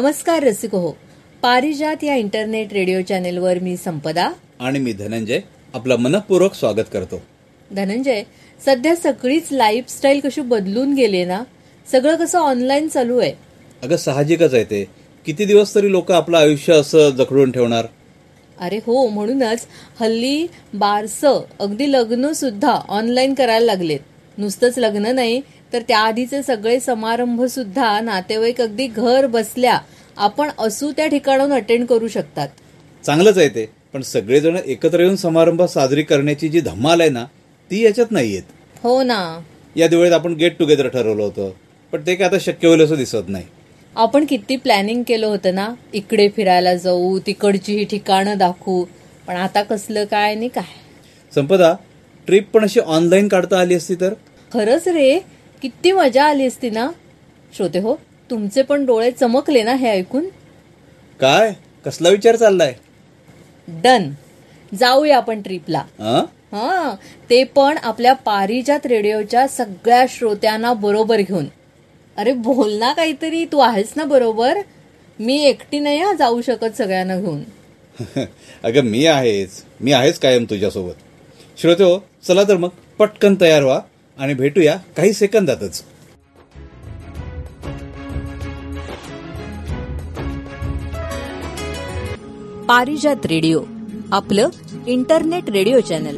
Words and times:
नमस्कार 0.00 0.42
रसिको 0.42 0.78
हो 0.78 0.92
पारिजात 1.42 2.04
या 2.04 2.14
इंटरनेट 2.14 2.72
रेडिओ 2.72 3.00
चॅनेलवर 3.00 3.58
मी 3.58 3.76
संपदा. 3.76 4.30
आणि 4.60 4.78
मी 4.78 4.92
धनंजय. 4.92 5.40
आपलं 5.74 5.96
मनपूर्वक 5.96 6.54
स्वागत 6.54 6.88
करतो. 6.92 7.22
धनंजय 7.70 8.22
सध्या 8.66 8.96
सगळीच 8.96 9.48
लाईफस्टाईल 9.52 10.20
कशी 10.20 10.40
बदलून 10.40 10.94
गेली 10.94 11.24
ना? 11.24 11.42
सगळं 11.92 12.16
कसं 12.16 12.38
ऑनलाईन 12.38 12.88
चालू 12.88 13.18
आहे? 13.18 13.32
अगं 13.82 13.96
साहजिकच 13.96 14.54
आहे 14.54 14.64
ते. 14.64 14.86
किती 15.26 15.44
दिवस 15.44 15.74
तरी 15.74 15.90
लोक 15.90 16.12
आपलं 16.12 16.38
आयुष्य 16.38 16.72
असं 16.72 17.10
जखडून 17.10 17.50
ठेवणार? 17.50 17.86
अरे 18.60 18.76
हो 18.76 19.08
म्हणूनच 19.08 19.66
हल्ली 20.00 20.46
बारसं 20.74 21.40
अगदी 21.60 21.92
लग्न 21.92 22.32
सुद्धा 22.32 22.80
ऑनलाईन 22.88 23.34
करायला 23.34 23.66
लागलेत. 23.66 24.00
नुसतंच 24.38 24.78
लग्न 24.78 25.06
नाही 25.06 25.40
तर 25.72 25.82
त्याआधीचे 25.88 26.42
सगळे 26.42 26.78
समारंभ 26.80 27.42
सुद्धा 27.44 27.98
नातेवाईक 28.00 28.60
अगदी 28.60 28.86
घर 28.86 29.26
बसल्या 29.26 29.78
आपण 30.16 30.50
असू 30.58 30.90
त्या 30.96 31.06
ठिकाणाहून 31.06 31.52
अटेंड 31.52 31.86
करू 31.86 32.08
शकतात. 32.08 32.48
चांगलंच 33.04 33.38
आहे 33.38 33.48
ते. 33.48 33.66
पण 33.94 34.02
सगळेजण 34.02 34.56
एकत्र 34.64 35.00
येऊन 35.00 35.16
समारंभ 35.16 35.62
साजरी 35.62 36.02
करण्याची 36.02 36.48
जी 36.48 36.60
धमाल 36.60 37.00
आहे 37.00 37.10
ना 37.10 37.24
ती 37.70 37.82
याच्यात 37.84 38.10
नाही 38.10 38.32
येत 38.34 38.42
हो 38.82 39.02
ना. 39.02 39.38
या 39.76 39.86
दिवाळीत 39.88 40.12
आपण 40.12 40.32
गेट 40.34 40.58
टुगेदर 40.58 40.88
ठरवलं 40.88 41.22
होतं 41.22 41.50
पण 41.92 42.02
ते 42.06 42.14
काय 42.14 42.28
आता 42.28 42.36
शक्य 42.40 42.68
होईल 42.68 42.82
असं 42.84 42.96
दिसत 42.96 43.28
नाही. 43.28 43.44
आपण 43.96 44.24
किती 44.26 44.56
प्लॅनिंग 44.56 45.02
केलं 45.02 45.26
होतं 45.26 45.54
ना 45.54 45.68
इकडे 45.94 46.28
फिरायला 46.36 46.74
जाऊ 46.74 47.18
तिकडची 47.18 47.76
ही 47.76 47.84
ठिकाणं 47.84 48.38
दाखवू 48.38 48.84
पण 49.26 49.36
आता 49.36 49.62
कसलं 49.62 50.04
काय 50.04 50.34
नाही 50.34 50.48
काय? 50.48 50.64
संपदा 51.32 51.72
ट्रिप 52.28 52.50
पण 52.52 52.64
अशी 52.64 52.80
ऑनलाईन 52.80 53.28
काढता 53.28 53.58
आली 53.60 53.74
असती 53.74 53.94
तर? 53.94 54.14
खरंच 54.52 54.88
रे. 54.88 55.18
किती 55.62 55.92
मजा 55.92 56.24
आली 56.24 56.46
असती 56.46 56.70
ना? 56.70 56.90
श्रोते 57.56 57.78
हो 57.78 57.94
तुमचे 58.30 58.62
पण 58.62 58.84
डोळे 58.86 59.10
चमकले 59.10 59.62
ना 59.62 59.74
हे 59.74 59.88
ऐकून? 59.88 60.24
काय? 61.20 61.52
कसला 61.84 62.08
विचार 62.08 62.36
चाललाय? 62.36 62.74
डन. 63.68 64.10
जाऊया 64.74 65.16
आपण 65.16 65.42
ट्रिपला. 65.42 65.82
हं? 65.98 66.24
हा 66.52 66.94
ते 67.30 67.44
पण 67.44 67.76
आपल्या 67.82 68.12
पारिजात 68.12 68.86
रेडिओच्या 68.86 69.48
सगळ्या 69.48 70.04
श्रोत्यांना 70.08 70.72
बरोबर 70.72 71.20
घेऊन. 71.20 71.46
अरे 72.16 72.32
बोल 72.32 72.72
ना 72.72 72.92
काहीतरी 72.92 73.44
तू 73.44 73.58
आहेस 73.58 73.92
ना 73.96 74.04
बरोबर? 74.04 74.58
मी 75.18 75.42
एकटी 75.42 75.78
नाही 75.78 75.98
हा 75.98 76.12
जाऊ 76.12 76.40
शकत 76.40 76.76
सगळ्यांना 76.78 77.16
घेऊन. 77.20 77.42
अगं 78.62 78.82
मी 78.82 79.06
आहेच. 79.06 79.62
मी 79.80 79.92
आहेच 79.92 80.18
कायम 80.18 80.44
तुझ्यासोबत. 80.44 80.94
श्रोते 81.58 81.84
हो 81.84 81.98
चला 82.28 82.42
तर 82.42 82.56
मग 82.56 82.68
पटकन 82.98 83.34
तयार 83.40 83.62
व्हा. 83.62 83.80
आणि 84.20 84.34
भेटूया 84.34 84.76
काही 84.96 85.12
सेकंदातच. 85.12 85.82
पारिजात 92.68 93.26
रेडिओ 93.26 93.62
आपलं 94.12 94.48
इंटरनेट 94.86 95.50
रेडिओ 95.50 95.80
चॅनल. 95.80 96.16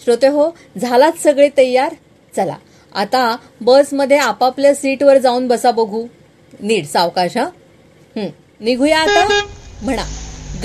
श्रोते 0.00 0.28
हो 0.28 0.50
झालात 0.80 1.12
सगळे 1.22 1.48
तयार? 1.58 1.94
चला 2.36 2.56
आता 2.94 3.36
बसमध्ये 3.60 4.16
आपापल्या 4.16 4.74
सीटवर 4.74 5.18
जाऊन 5.18 5.48
बसा 5.48 5.70
बघू. 5.70 6.06
नीट 6.60 6.86
सावकाश 6.86 7.36
हा. 7.36 7.48
निघूया 8.60 8.98
आता? 8.98 9.26
म्हणा. 9.82 10.04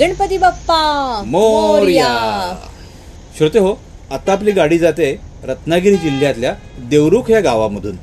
गणपती 0.00 0.38
बाप्पा 0.38 1.22
मोर्या. 1.26 2.08
श्रोते 3.36 3.58
हो 3.58 3.72
आता 4.10 4.32
आपली 4.32 4.52
गाडी 4.52 4.78
जाते 4.78 5.10
रत्नागिरी 5.44 5.96
जिल्ह्यातल्या 5.96 6.52
देवरुख 6.90 7.30
या 7.30 7.40
गावामधून. 7.40 7.96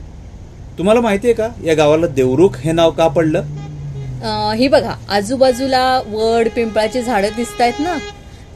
तुम्हाला 0.78 1.02
माहिती 1.02 1.28
आहे 1.28 1.34
का 1.34 1.50
या 1.66 1.74
गावाला 1.76 2.08
देवरुख 2.08 2.58
हे 2.58 2.72
नाव 2.72 2.92
का 2.92 3.08
पडलं? 3.08 3.44
ही 4.58 4.68
बघा 4.68 4.94
आजूबाजूला 5.10 5.86
वड 6.08 6.50
पिंपळाची 6.56 7.02
झाडं 7.02 7.30
दिसत 7.36 7.62
आहेत 7.62 7.80
ना? 7.80 7.98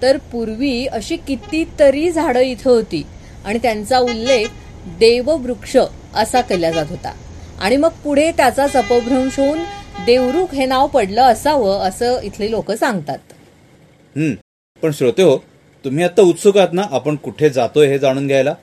तर 0.02 0.18
पूर्वी 0.32 0.86
अशी 0.86 1.18
कितीतरी 1.18 2.12
झाडं 2.12 2.40
इथं 2.40 2.70
होती. 2.70 3.06
आणि 3.46 3.60
त्यांचा 3.60 4.00
उल्लेख 4.00 4.48
देववृक्ष 5.00 5.78
असा 6.16 6.42
केला 6.42 6.72
जात 6.72 6.86
होता. 6.90 7.14
आणि 7.62 7.78
मग 7.78 7.90
पुढे 8.04 8.32
त्याचाच 8.32 8.76
अपभ्रंश 8.76 9.40
होऊन 9.40 9.60
देवरुख 10.06 10.54
हे 10.56 10.66
नाव 10.66 10.88
पडलं 10.88 11.22
असावं 11.22 11.80
असं 11.88 12.22
इथले 12.24 12.52
लोक 12.52 12.72
सांगतात. 12.72 13.18
पण 14.84 14.92
श्रोते 14.92 15.22
हो 15.22 15.38
तुम्ही 15.86 16.04
आता 16.04 16.22
उत्सुक 16.22 16.58
आहात 16.58 16.74
ना 16.74 16.82
आपण 16.92 17.16
कुठे 17.16 17.50
जातोय 17.50 17.88
हे 17.88 18.00
जाणून 18.00 18.28
घ्यायला? 18.28 18.54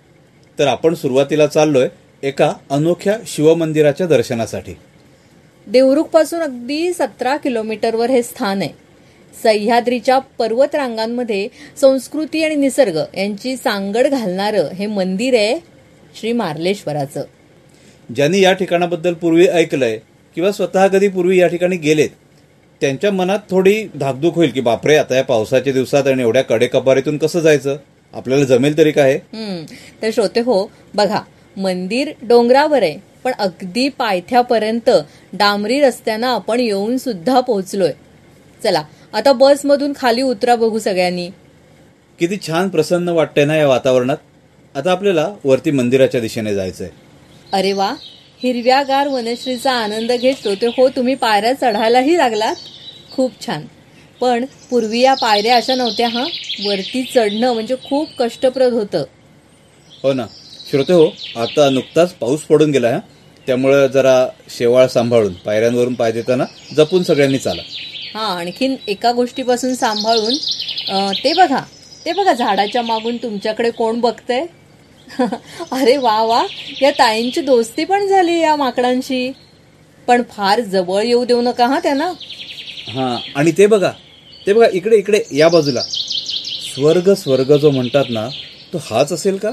तर 0.58 0.66
आपण 0.66 0.94
सुरुवातीला 0.94 1.46
चाललोय 1.46 1.88
एका 2.22 2.52
अनोख्या 2.70 3.16
शिवमंदिराच्या 3.26 4.06
दर्शनासाठी. 4.06 4.74
देवरुखपासून 5.66 6.40
अगदी 6.40 6.92
सतरा 6.92 7.36
किलोमीटरवर 7.36 8.10
हे 8.10 8.22
स्थान 8.22 8.62
आहे. 8.62 8.70
सह्याद्रीच्या 9.42 10.18
पर्वत 10.18 10.74
रांगांमध्ये 10.74 11.48
संस्कृती 11.80 12.44
आणि 12.44 12.54
निसर्ग 12.54 12.98
यांची 13.16 13.56
सांगड 13.56 14.06
घालणारं 14.06 14.68
हे 14.68 14.86
मंदिर 14.86 15.34
आहे 15.34 15.58
श्री 16.20 16.32
मार्लेश्वराचं. 16.32 17.22
ज्यांनी 18.14 18.40
या 18.40 18.52
ठिकाणाबद्दल 18.52 19.14
पूर्वी 19.14 19.46
ऐकलंय 19.46 19.98
किंवा 20.34 20.52
स्वतः 20.52 20.86
कधी 20.86 21.08
पूर्वी 21.08 21.40
या 21.40 21.46
ठिकाणी 21.46 21.76
गेलेत 21.76 22.10
त्यांच्या 22.80 23.10
मनात 23.12 23.38
थोडी 23.50 23.82
धाकधूक 23.94 24.34
होईल 24.34 24.50
की 24.50 24.60
बापरे 24.60 24.96
आता 24.96 25.16
या 25.16 25.24
पावसाच्या 25.24 25.72
दिवसात 25.72 26.06
आणि 26.06 26.22
एवढ्या 26.22 26.42
कडेकपारीतून 26.42 27.18
कसं 27.18 27.40
जायचं? 27.40 27.76
आपल्याला 28.14 28.44
जमेल 28.44 28.76
तरी 28.78 28.90
काय? 28.92 29.18
तर 30.02 30.10
श्रोते 30.14 30.40
हो 30.40 30.66
बघा 30.94 31.20
मंदिर 31.56 32.10
डोंगरावर 32.22 32.82
आहे 32.82 32.96
पण 33.24 33.32
अगदी 33.38 33.88
पायथ्यापर्यंत 33.88 34.90
डांबरी 35.32 35.80
रस्त्यानं 35.80 36.26
आपण 36.26 36.60
येऊन 36.60 36.96
सुद्धा 36.98 37.40
पोहोचलोय. 37.40 37.92
चला 38.62 38.82
आता 39.12 39.32
बसमधून 39.32 39.92
खाली 39.96 40.22
उतरा 40.22 40.56
बघू 40.56 40.78
सगळ्यांनी. 40.78 41.28
किती 42.18 42.36
छान 42.46 42.68
प्रसन्न 42.68 43.08
वाटतंय 43.08 43.44
ना 43.44 43.56
या 43.56 43.68
वातावरणात. 43.68 44.16
आता 44.74 44.90
आपल्याला 44.92 45.28
वरती 45.44 45.70
मंदिराच्या 45.70 46.20
दिशेने 46.20 46.54
जायचंय. 46.54 46.88
अरे 47.52 47.72
वा 47.72 47.92
हिरव्यागार 48.44 49.08
वनश्रीचा 49.08 49.72
आनंद 49.72 50.12
घेत 50.12 50.34
श्रोते 50.42 50.66
हो 50.66 50.88
तुम्ही 50.88 51.14
पायऱ्या 51.14 51.52
चढायलाही 51.52 52.16
लागलात? 52.16 52.54
खूप 53.12 53.46
छान. 53.46 53.62
पण 54.20 54.44
पूर्वी 54.70 55.00
या 55.00 55.14
पायऱ्या 55.14 55.56
अशा 55.56 55.74
नव्हत्या 55.74 56.08
हा? 56.08 56.24
वरती 56.66 57.02
चढणं 57.02 57.52
म्हणजे 57.52 57.76
खूप 57.88 58.08
कष्टप्रद 58.18 58.72
होतं. 58.72 59.04
हो 60.04 60.12
ना. 60.12 60.26
श्रोते 60.70 60.92
हो 60.92 61.10
आता 61.36 61.70
नुकताच 61.70 62.12
पाऊस 62.12 62.40
पडून 62.40 62.70
गेला 62.70 62.90
हा? 62.90 62.98
त्यामुळे 63.46 63.88
जरा 63.88 64.26
शेवाळ 64.58 64.86
सांभाळून 64.86 65.32
पायऱ्यांवरून 65.32 65.94
पाय 65.94 66.12
देताना 66.12 66.44
जपून 66.76 67.02
सगळ्यांनी 67.02 67.38
चाला. 67.38 67.62
हा 68.14 68.26
आणखीन 68.38 68.76
एका 68.88 69.12
गोष्टीपासून 69.12 69.74
सांभाळून 69.74 70.34
अं, 70.88 71.12
ते 71.24 71.32
बघा 71.32 71.60
ते 72.06 72.12
बघा 72.12 72.32
झाडाच्या 72.32 72.82
मागून 72.82 73.16
तुमच्याकडे 73.16 73.70
कोण 73.70 74.00
बघतंय? 74.00 74.44
अरे 75.72 75.96
वा 75.96 76.20
वा 76.22 76.42
या 76.82 76.90
ताईंची 76.90 77.40
दोस्ती 77.40 77.84
पण 77.84 78.06
झाली 78.08 78.38
या 78.40 78.54
माकडांशी. 78.56 79.30
पण 80.08 80.22
फार 80.30 80.60
जवळ 80.60 81.02
येऊ 81.02 81.24
देऊ 81.24 81.40
नका 81.42 81.66
हा 81.66 81.78
त्यांना. 81.78 82.10
हा 82.88 83.16
आणि 83.36 83.52
ते 83.58 83.66
बघा 83.66 83.90
ते 84.46 84.52
बघा 84.52 84.66
इकडे 84.72 84.96
इकडे 84.96 85.22
या 85.32 85.48
बाजूला. 85.48 85.80
स्वर्ग 86.74 87.12
स्वर्ग 87.14 87.56
जो 87.56 87.70
म्हणतात 87.70 88.04
ना 88.10 88.28
तो 88.72 88.78
हाच 88.90 89.12
असेल 89.12 89.36
का? 89.36 89.52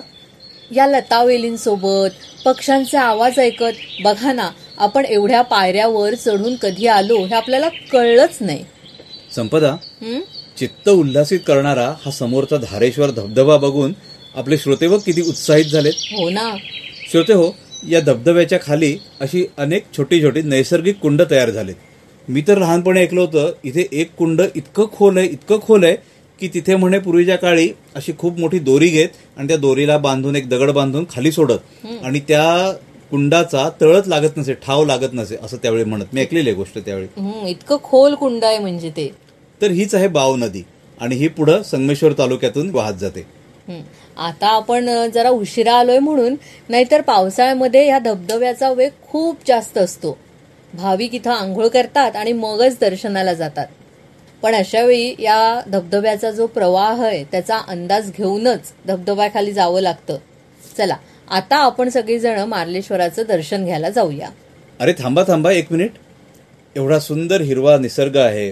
या 0.71 0.87
लतावेलींसोबत 0.87 2.09
पक्ष्यांचे 2.45 2.97
आवाज 2.97 3.39
ऐकत 3.39 4.01
बघा 4.03 4.33
ना 4.33 4.49
आपण 4.77 5.05
एवढ्या 5.05 5.41
पायऱ्यावर 5.41 6.15
चढून 6.15 6.55
कधी 6.61 6.87
आलो 6.87 7.23
हे 7.25 7.35
आपल्याला 7.35 7.69
कळलंच 7.91 8.37
नाही. 8.41 8.63
संपदा? 9.35 9.75
चित्त 10.57 10.89
उल्हासित 10.89 11.39
करणारा 11.47 11.87
हा 12.05 12.11
समोरचा 12.11 12.57
धारेश्वर 12.57 13.11
धबधबा 13.11 13.57
बघून 13.57 13.93
आपले 14.35 14.57
श्रोते 14.57 14.87
बघ 14.87 14.99
किती 15.01 15.21
उत्साहित 15.21 15.65
झालेत. 15.65 15.93
हो 16.11 16.29
ना. 16.29 16.49
श्रोते 17.11 17.33
हो 17.33 17.51
या 17.89 17.99
धबधब्याच्या 17.99 18.59
खाली 18.61 18.95
अशी 19.21 19.45
अनेक 19.57 19.85
छोटी 19.97 20.21
छोटी 20.23 20.41
नैसर्गिक 20.41 20.99
कुंड 20.99 21.21
तयार 21.31 21.49
झालेत. 21.49 21.75
मी 22.27 22.41
तर 22.47 22.57
लहानपणी 22.57 22.99
ऐकलं 22.99 23.21
होतं 23.21 23.51
इथे 23.63 23.87
एक 23.91 24.11
कुंड 24.17 24.41
इतकं 24.55 24.85
खोल 24.93 25.17
आहे 25.17 25.27
इतकं 25.27 25.59
खोल 25.61 25.83
आहे 25.83 25.95
की 26.39 26.47
तिथे 26.47 26.75
म्हणे 26.75 26.99
पूर्वीच्या 26.99 27.35
काळी 27.35 27.67
अशी 27.95 28.11
खूप 28.17 28.39
मोठी 28.39 28.59
दोरी 28.59 28.87
घेत 28.87 29.09
आणि 29.37 29.47
त्या 29.47 29.57
दोरीला 29.57 29.97
बांधून 29.97 30.35
एक 30.35 30.49
दगड 30.49 30.71
बांधून 30.71 31.05
खाली 31.09 31.31
सोडत. 31.31 31.85
आणि 32.03 32.19
त्या 32.19 32.71
कुंडाचा 33.11 33.69
तळच 33.81 34.07
लागत 34.07 34.37
नसे 34.37 34.53
ठाव 34.53 34.85
लागत 34.85 35.13
नसे 35.13 35.37
असं 35.43 35.57
त्यावेळी 35.57 35.83
म्हणत. 35.83 36.05
मी 36.13 36.21
ऐकलेली 36.21 36.49
आहे 36.49 36.55
गोष्ट 36.55 36.77
त्यावेळी. 36.79 37.49
इतकं 37.49 37.77
खोल 37.83 38.15
कुंड 38.15 38.43
आहे 38.43 38.59
म्हणजे 38.59 38.89
ते. 38.89 39.11
तर 39.61 39.71
हीच 39.71 39.95
आहे 39.95 40.07
बाव 40.07 40.35
नदी. 40.35 40.63
आणि 41.01 41.15
ही 41.15 41.27
पुढं 41.27 41.63
संगमेश्वर 41.63 42.13
तालुक्यातून 42.17 42.69
वाहत 42.69 42.93
जाते. 42.93 43.25
आता 44.21 44.47
आपण 44.47 44.89
जरा 45.13 45.29
उशिरा 45.29 45.73
आलोय 45.73 45.99
म्हणून 45.99 46.35
नाहीतर 46.69 47.01
पावसाळ्यामध्ये 47.01 47.85
या 47.87 47.99
धबधब्याचा 47.99 48.71
वेग 48.71 48.89
खूप 49.03 49.37
जास्त 49.47 49.77
असतो. 49.77 50.17
भाविक 50.73 51.13
इथं 51.15 51.31
आंघोळ 51.31 51.67
करतात 51.67 52.15
आणि 52.15 52.33
मगच 52.33 52.77
दर्शनाला 52.81 53.33
जातात. 53.33 53.67
पण 54.43 54.55
अशावेळी 54.55 55.15
या 55.19 55.61
धबधब्याचा 55.67 56.31
जो 56.31 56.47
प्रवाह 56.47 57.03
आहे 57.05 57.23
त्याचा 57.23 57.57
अंदाज 57.67 58.11
घेऊनच 58.11 58.71
धबधब्याखाली 58.87 59.51
जावं 59.53 59.81
लागतं. 59.81 60.17
चला 60.77 60.95
आता 61.29 61.57
आपण 61.57 61.89
सगळीजण 61.89 62.39
मार्लेश्वराचं 62.39 63.23
दर्शन 63.27 63.65
घ्यायला 63.65 63.89
जाऊया. 63.89 64.29
अरे 64.79 64.93
थांबा 64.93 65.23
थांबा 65.27 65.51
एक 65.51 65.71
मिनिट. 65.71 65.91
एवढा 66.75 66.99
सुंदर 66.99 67.41
हिरवा 67.41 67.77
निसर्ग 67.77 68.17
आहे 68.17 68.49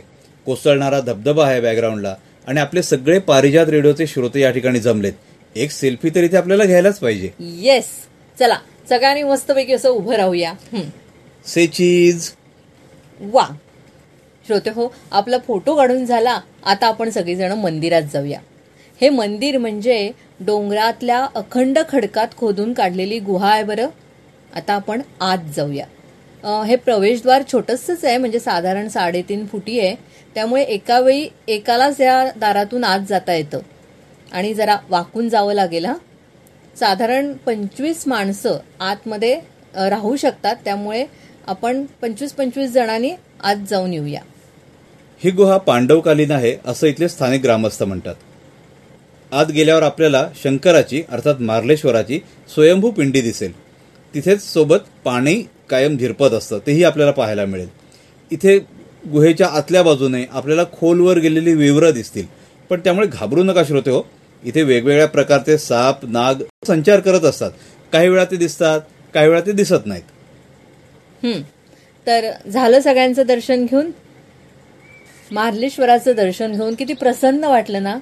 कोसळणारा 0.48 1.00
धबधबा 1.00 1.48
आहे 1.48 1.62
बॅकग्राऊंडला 1.62 2.16
आणि 2.48 2.60
आपले 2.60 2.84
सगळे 2.84 3.20
पारिजात 3.20 3.70
रेडिओचे 3.70 4.08
श्रोते 4.08 4.40
या 4.40 4.52
ठिकाणी 4.52 4.80
जमलेत. 4.80 5.14
एक 5.56 5.72
सेल्फी 5.72 6.10
तर 6.10 6.24
इथे 6.24 6.38
आपल्याला 6.38 6.66
घ्यायलाच 6.66 7.00
पाहिजे. 7.00 7.30
येस 7.40 7.86
चला 8.40 8.58
सगळ्यांनी 8.90 9.24
मस्तपैकी 9.24 9.74
असं 9.74 9.90
उभं 9.90 10.14
राहूया. 10.14 10.52
हं. 10.52 10.82
से 11.46 11.68
चीज 11.68 12.32
वा. 13.20 13.48
श्रोते 14.48 14.70
हो 14.70 14.96
आपला 15.12 15.38
फोटो 15.48 15.76
काढून 15.76 16.06
झाला 16.06 16.40
आता 16.66 16.88
आपण 16.88 17.10
सगळेजण 17.10 17.52
मंदिरात 17.52 18.02
जाऊया. 18.14 18.40
हे 19.02 19.10
मंदिर 19.10 19.58
म्हणजे 19.58 20.12
डोंगरातल्या 20.40 21.28
अखंड 21.36 21.80
खडकात 21.90 22.28
खोदून 22.38 22.74
काढलेली 22.74 23.20
गुहा 23.20 23.54
आहे 23.54 23.64
बरं. 23.64 23.88
आता 24.56 24.74
आपण 24.74 25.02
आत 25.22 25.38
जाऊया. 25.56 25.86
अं, 26.44 26.64
हे 26.64 26.76
प्रवेशद्वार 26.76 27.44
छोटंसंच 27.52 28.06
आहे 28.06 28.18
म्हणजे 28.18 28.40
साधारण 28.40 28.88
साडेतीन 28.88 29.46
फुटी 29.46 29.80
आहे. 29.80 29.96
त्यामुळे 30.36 30.64
एका 30.64 31.00
वेळी 31.00 31.30
एकालाच 31.48 32.02
या 32.02 32.32
दारातून 32.38 32.84
आत 32.84 33.00
जाता 33.10 33.34
येतं. 33.34 33.60
आणि 34.32 34.54
जरा 34.54 34.78
वाकून 34.90 35.30
जावं 35.30 35.54
लागेल 35.54 35.86
हा. 35.86 35.94
साधारण 36.80 37.34
पंचवीस 37.34 38.04
माणसं 38.08 38.58
आतमध्ये 38.80 39.40
राहू 39.76 40.16
शकतात. 40.16 40.56
त्यामुळे 40.64 41.06
आपण 41.48 41.86
पंचवीस 42.02 42.32
पंचवीस 42.32 42.72
जणांनी 42.72 43.12
आत 43.44 43.56
जाऊन 43.70 43.94
येऊया. 43.94 44.22
ही 45.24 45.32
गुहा 45.32 45.58
पांडवकालीन 45.58 46.32
आहे 46.32 46.56
असं 46.66 46.88
इथले 46.88 47.10
स्थानिक 47.10 47.42
ग्रामस्थ 47.42 47.84
म्हणतात. 47.84 48.16
आत 49.32 49.46
गेल्यावर 49.46 49.84
आपल्याला 49.84 50.28
शंकराची 50.44 51.04
अर्थात 51.10 51.42
मार्लेश्वराची 51.42 52.20
स्वयंभू 52.54 52.92
पिंडी 52.92 53.22
दिसेल. 53.22 53.54
तिथेच 54.14 54.42
सोबत 54.44 54.78
पाणी 55.06 55.44
कायम 55.70 55.98
झिरपत 55.98 56.34
असतं 56.34 56.60
तेही 56.68 56.84
आपल्याला 56.84 57.12
पाहायला 57.12 57.46
मिळेल. 57.46 57.68
इथे 58.32 58.58
गुहेच्या 59.12 59.48
आतल्या 59.48 59.84
बाजूने 59.84 60.24
आपल्याला 60.32 60.64
खोलवर 60.64 61.18
गेलेली 61.18 61.54
विवरं 61.54 61.92
दिसतील. 61.92 62.26
पण 62.70 62.80
त्यामुळे 62.80 63.08
घाबरू 63.08 63.44
नका 63.44 63.64
श्रोते 63.64 63.92
हो. 63.92 64.02
इथे 64.44 64.64
वेगवेगळ्या 64.64 65.08
प्रकारचे 65.08 65.58
साप 65.58 66.06
नाग 66.06 66.42
संचार 66.68 67.00
करत 67.00 67.26
असतात. 67.26 67.52
काही 67.92 68.10
वेळा 68.10 68.26
ते 68.26 68.36
दिसतात 68.36 68.82
काही 69.14 69.28
वेळा 69.28 69.42
ते 69.42 69.52
दिसत 69.52 69.86
नाहीत. 69.86 70.04
तर 72.08 72.30
झालं 72.48 72.80
सगळ्यांचं 72.80 73.26
दर्शन 73.26 73.66
घेऊन? 73.66 73.92
मार्लेश्वराचं 75.32 76.16
दर्शन 76.16 76.52
घेऊन 76.52 76.76
किती 76.76 76.94
प्रसन्न 76.94 77.44
वाटलं 77.44 77.84
ना? 77.84 77.98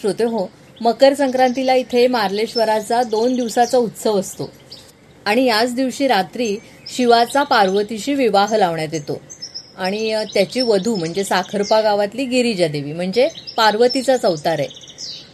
श्रोते 0.00 0.24
हो 0.24 0.46
मकर 0.80 1.14
संक्रांतीला 1.14 1.74
इथे 1.74 2.06
मार्लेश्वराचा 2.06 3.02
दोन 3.02 3.34
दिवसाचा 3.36 3.78
उत्सव 3.78 4.18
असतो. 4.20 4.50
आणि 5.26 5.44
याच 5.44 5.74
दिवशी 5.74 6.08
रात्री 6.08 6.56
शिवाचा 6.88 7.42
पार्वतीशी 7.42 8.14
विवाह 8.14 8.56
लावण्यात 8.56 8.88
येतो. 8.92 9.20
आणि 9.76 10.14
त्याची 10.34 10.60
वधू 10.60 10.96
म्हणजे 10.96 11.24
साखरपा 11.24 11.80
गावातली 11.80 12.24
गिरिजा 12.24 12.66
देवी 12.66 12.92
म्हणजे 12.92 13.28
पार्वतीचाच 13.56 14.24
अवतार 14.24 14.58
आहे. 14.58 14.83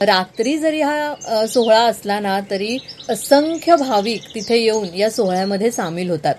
रात्री 0.00 0.56
जरी 0.58 0.81
हा 0.81 1.47
सोहळा 1.47 1.81
असला 1.81 2.19
ना 2.20 2.38
तरी 2.50 2.76
असंख्य 3.08 3.75
भाविक 3.76 4.23
तिथे 4.35 4.56
येऊन 4.58 4.94
या 4.94 5.11
सोहळ्यामध्ये 5.11 5.70
सामील 5.70 6.11
होतात. 6.11 6.35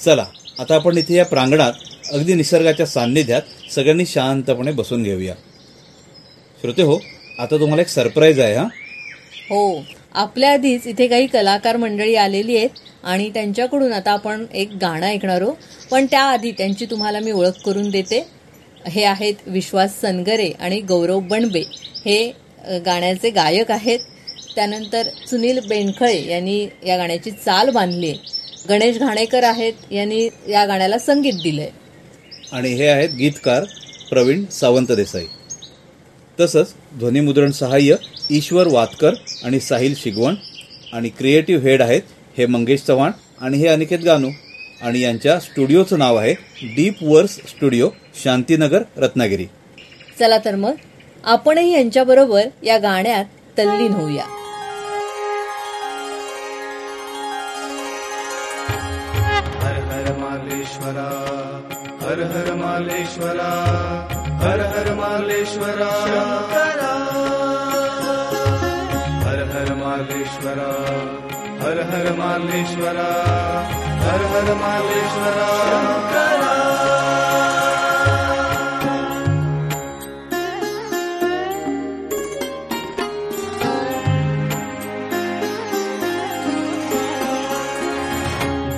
चला 0.00 0.24
आता 0.58 0.74
आपण 0.74 0.98
इथे 0.98 1.14
या 1.14 1.24
प्रांगणात 1.24 1.72
अगदी 2.12 2.34
निसर्गाच्या 2.34 2.86
सान्निध्यात 2.86 3.72
सगळ्यांनी 3.72 4.06
शांतपणे 4.06 4.72
बसून 4.72 5.02
घेऊया. 5.02 5.34
श्रोते 6.62 6.82
हो 6.82 6.98
आता 7.38 7.58
तुम्हाला 7.60 7.82
एक 7.82 7.88
सरप्राईज 7.88 8.40
आहे 8.40 8.54
हा. 8.54 8.64
हो 9.50 9.82
आपल्या 10.14 10.52
आधीच 10.52 10.86
इथे 10.86 11.06
काही 11.08 11.26
कलाकार 11.26 11.76
मंडळी 11.76 12.14
आलेली 12.16 12.56
आहेत 12.56 12.78
आणि 13.04 13.28
त्यांच्याकडून 13.34 13.92
आता 13.92 14.12
आपण 14.12 14.44
एक 14.54 14.76
गाणं 14.80 15.06
ऐकणार 15.06 15.42
आहोत. 15.42 15.56
पण 15.90 16.06
त्याआधी 16.10 16.52
त्यांची 16.52 16.86
तुम्हाला 16.86 17.20
मी 17.20 17.32
ओळख 17.32 17.60
करून 17.66 17.90
देते. 17.90 18.24
हे 18.86 19.04
आहेत 19.04 19.34
विश्वास 19.46 20.00
सनगरे 20.00 20.50
आणि 20.60 20.80
गौरव 20.80 21.20
बनबे. 21.20 21.62
हे 22.04 22.32
गाण्याचे 22.86 23.30
गायक 23.30 23.70
आहेत. 23.70 23.98
त्यानंतर 24.54 25.08
सुनील 25.26 25.58
बेनखळे 25.68 26.30
यांनी 26.30 26.68
या 26.86 26.96
गाण्याची 26.96 27.30
चाल 27.30 27.70
बांधली. 27.70 28.08
आहे 28.08 28.68
गणेश 28.68 28.98
घाणेकर 28.98 29.44
आहेत 29.44 29.92
यांनी 29.92 30.28
या 30.48 30.64
गाण्याला 30.66 30.98
संगीत 30.98 31.32
दिलंय. 31.32 31.68
आणि 32.52 32.68
हे 32.68 32.86
आहेत 32.86 33.08
गीतकार 33.08 33.64
प्रवीण 34.10 34.44
सावंत 34.46 34.92
देसाई. 34.92 35.26
तसंच 36.40 36.74
ध्वनिमुद्रण 36.98 37.50
सहाय्य 37.50 37.96
ईश्वर 38.30 38.68
वातकर 38.68 39.14
आणि 39.44 39.60
साहिल 39.60 39.94
शिगवण 39.94 40.34
आणि 40.92 41.08
क्रिएटिव्ह 41.08 41.62
हेड 41.62 41.82
आहेत 41.82 42.02
हे 42.38 42.46
मंगेश 42.46 42.80
चव्हाण 42.80 43.12
आणि 43.40 43.58
हे 43.58 43.66
अनिकेत 43.66 43.98
गानू. 43.98 44.30
आणि 44.82 45.00
यांच्या 45.00 45.38
स्टुडिओचं 45.40 45.98
नाव 45.98 46.16
आहे 46.16 46.34
deep 46.62 47.02
verse 47.02 47.30
studio 47.48 47.88
Shantinagar 48.22 48.82
Ratnagiri. 48.96 49.46
चला 50.18 50.38
तर 50.38 50.54
मग 50.54 50.74
आपणही 51.32 51.72
यांच्याबरोबर 51.72 52.46
या 52.62 52.78
गाण्यात 52.78 53.24
तल्लीन 53.58 53.92
होऊया. 53.92 54.24
हर 59.64 59.76
हर 59.90 60.08
मालेश्वरा 60.20 61.08
हर 62.02 62.20
हर 62.32 62.52
मालेश्वरा 62.62 63.50
हर 64.42 64.60
हर 64.74 64.92
मालेश्वरा 64.94 65.90
हर 69.24 69.42
हर 69.52 69.72
मालेश्वरा 69.82 70.70
हर 71.64 71.80
हर 71.92 72.12
मालेश्वरा 72.18 73.08
हर 74.04 74.24
हर 74.34 74.52
मालेश्वरा 74.62 75.48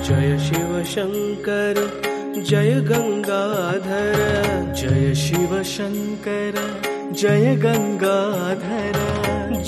जय 0.07 0.37
शिव 0.39 0.71
शङ्कर 0.91 1.77
जय 2.49 2.73
गङ्गाधर 2.89 4.19
जय 4.81 5.13
शिव 5.21 5.55
शङ्कर 5.71 6.59
जय 7.21 7.55
गङ्गाधर 7.63 8.99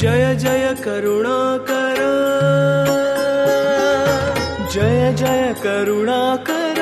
जय 0.01 0.35
जय 0.43 0.73
करुणाकर। 0.85 1.99
जय 4.73 5.13
जय 5.19 5.53
करुणाकर 5.63 6.79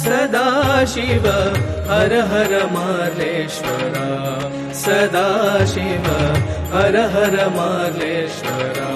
सदा 0.00 0.48
शिव 0.94 1.26
हर 1.90 2.14
हर 2.32 2.52
मालेश्वरा 2.72 4.08
सदा 4.82 5.28
शिव 5.72 6.10
हर 6.74 7.00
हर 7.14 7.36
मालेश्वरा 7.56 8.87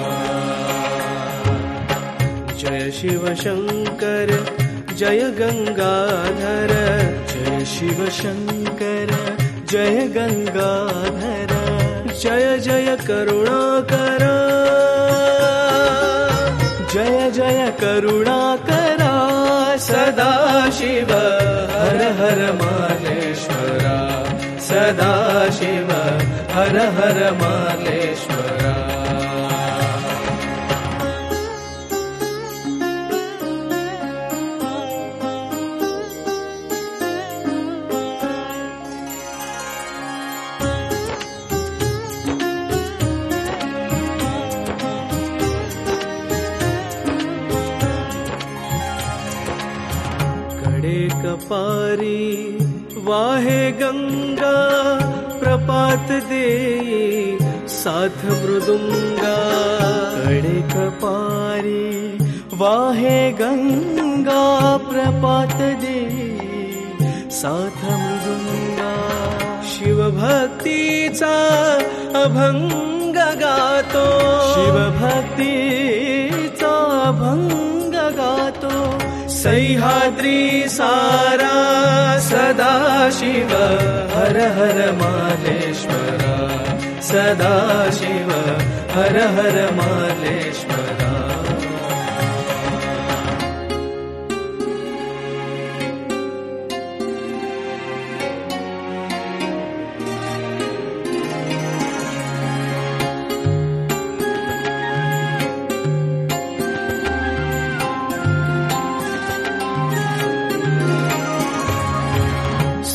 शिव 2.95 3.23
शङ्कर 3.41 4.31
जय 4.99 5.21
गङ्गाधर 5.39 6.71
जय 7.31 7.65
शिव 7.73 7.99
शङ्कर 8.17 9.13
जय 9.71 9.97
गङ्गाधर 10.17 11.53
जय 12.23 12.45
जय 12.67 12.95
करुणाकर 13.07 14.25
जय 16.93 17.31
जय 17.37 17.61
करुणाकर 17.81 19.01
सदा 19.87 20.31
शिव 20.79 21.13
हर 21.77 22.01
हर 22.19 22.41
मालेश्वरा 22.61 23.97
सदा 24.67 25.13
शिव 25.59 25.91
हर 26.55 26.77
हर 26.99 27.19
मालेश्वरा 27.41 27.82
पारी 51.53 52.21
वाहे 53.07 53.61
गङ्गा 53.79 54.59
प्रपात 55.41 56.11
दे 56.29 56.45
साथ 57.73 58.23
मृदुङ्गाक 58.29 59.11
पारी 61.03 61.83
वाहे 62.61 63.17
गङ्गा 63.41 64.45
प्रपात 64.89 65.55
दे 65.83 65.99
साथ 67.39 67.83
मृदुङ्गा 68.03 68.93
शिवभक्ति 69.73 70.79
अभङ्ग 72.23 73.19
गातो। 73.43 74.07
च 76.61 76.73
अभङ्ग 77.09 77.62
सह्याद्री 79.43 80.69
सारा 80.69 81.55
सदा 82.27 82.75
शिव 83.17 83.49
हर 84.13 84.37
हर 84.57 84.77
मालेश्वरा। 85.01 86.35
सदा 87.09 87.55
शिव 87.99 88.29
हर 88.95 89.17
हर 89.37 89.57
मालेश्वरा 89.79 91.02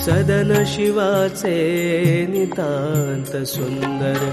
सदन 0.09 0.63
शिवाचे 0.67 1.57
नितांत 2.31 3.47
सुंदर 3.47 4.31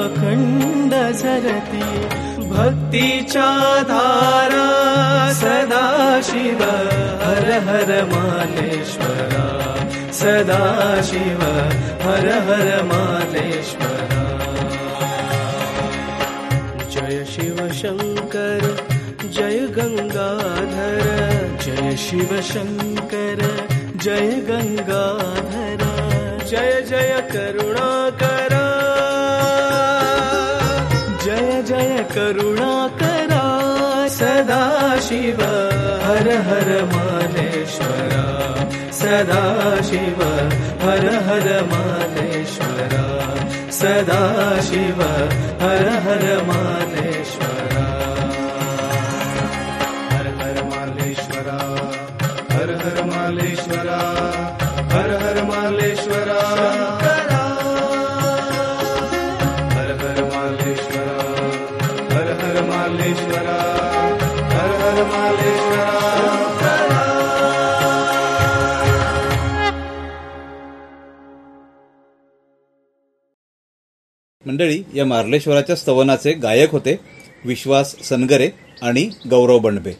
अखंड 0.04 1.14
झरती 1.16 2.13
भक्तीच्या 2.54 3.50
धारा 3.88 4.66
सदा 5.34 6.20
शिव 6.24 6.62
हर 7.22 7.50
हर 7.68 7.90
मालेश्वरा 8.12 9.46
सदा 10.18 10.62
शिव 11.04 11.40
हर 12.04 12.28
हर 12.48 12.82
मालेश्वरा 12.92 14.22
जय 16.94 17.24
शिव 17.24 17.58
शंकर 17.72 18.62
जय 19.34 19.58
गंगाधर। 19.76 21.06
जय 21.64 21.96
शिव 21.96 22.40
शंकर 22.42 23.40
जय 24.02 24.30
गंगाधर 24.48 25.43
शिव 35.14 35.40
हर 36.04 36.28
हर 36.46 36.68
मालेश्वरा 36.92 38.22
सदा 39.00 39.42
शिव 39.88 40.22
हर 40.84 41.04
हर 41.26 41.46
मालेश्वरा 41.72 43.04
सदा 43.78 44.22
शिव 44.68 45.02
हर 45.62 45.86
हर 46.06 46.24
मालेश्वरा 46.48 46.83
मंडळी 74.64 74.98
या 74.98 75.04
मार्लेश्वराच्या 75.04 75.76
स्तवनाचे 75.76 76.32
गायक 76.32 76.70
होते 76.72 76.96
विश्वास 77.44 77.94
सनगरे 78.04 78.48
आणि 78.82 79.08
गौरव 79.30 79.58
बणबे 79.58 79.92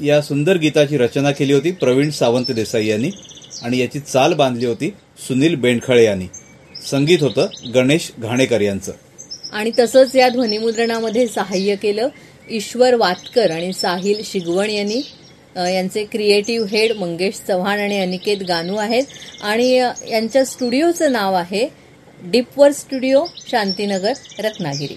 या 0.00 0.20
सुंदर 0.22 0.56
गीताची 0.56 0.96
रचना 0.98 1.30
केली 1.30 1.52
होती 1.52 1.70
प्रवीण 1.70 2.10
सावंत 2.10 2.50
देसाई 2.50 2.86
यांनी 2.86 3.10
आणि 3.62 3.78
याची 3.78 4.00
चाल 4.00 4.32
बांधली 4.34 4.66
होती 4.66 4.92
सुनील 5.28 5.54
बेंडखळे 5.54 6.04
यांनी. 6.04 6.26
संगीत 6.86 7.18
होतं 7.20 7.46
गणेश 7.74 8.10
घाणेकर 8.18 8.60
यांचं. 8.60 8.92
आणि 9.52 9.70
तसंच 9.78 10.16
या 10.16 10.28
ध्वनिमुद्रणामध्ये 10.28 11.26
सहाय्य 11.26 11.74
केलं 11.74 12.08
ईश्वर 12.50 12.94
वातकर 12.94 13.50
आणि 13.50 13.72
साहिल 13.72 14.22
शिगवण 14.24 14.70
यांनी. 14.70 15.00
यांचे 15.56 16.04
क्रिएटिव्ह 16.04 16.66
हेड 16.68 16.92
मंगेश 16.92 17.34
चव्हाण 17.48 17.78
आणि 17.78 17.98
अनिकेत 18.00 18.42
गानू 18.48 18.76
आहेत. 18.76 19.04
आणि 19.42 19.70
यांच्या 20.10 20.44
स्टुडिओचं 20.44 21.12
नाव 21.12 21.34
आहे 21.34 21.68
डिपवर 22.30 22.70
स्टुडिओ 22.72 23.24
शांतीनगर 23.50 24.12
रत्नागिरी. 24.38 24.96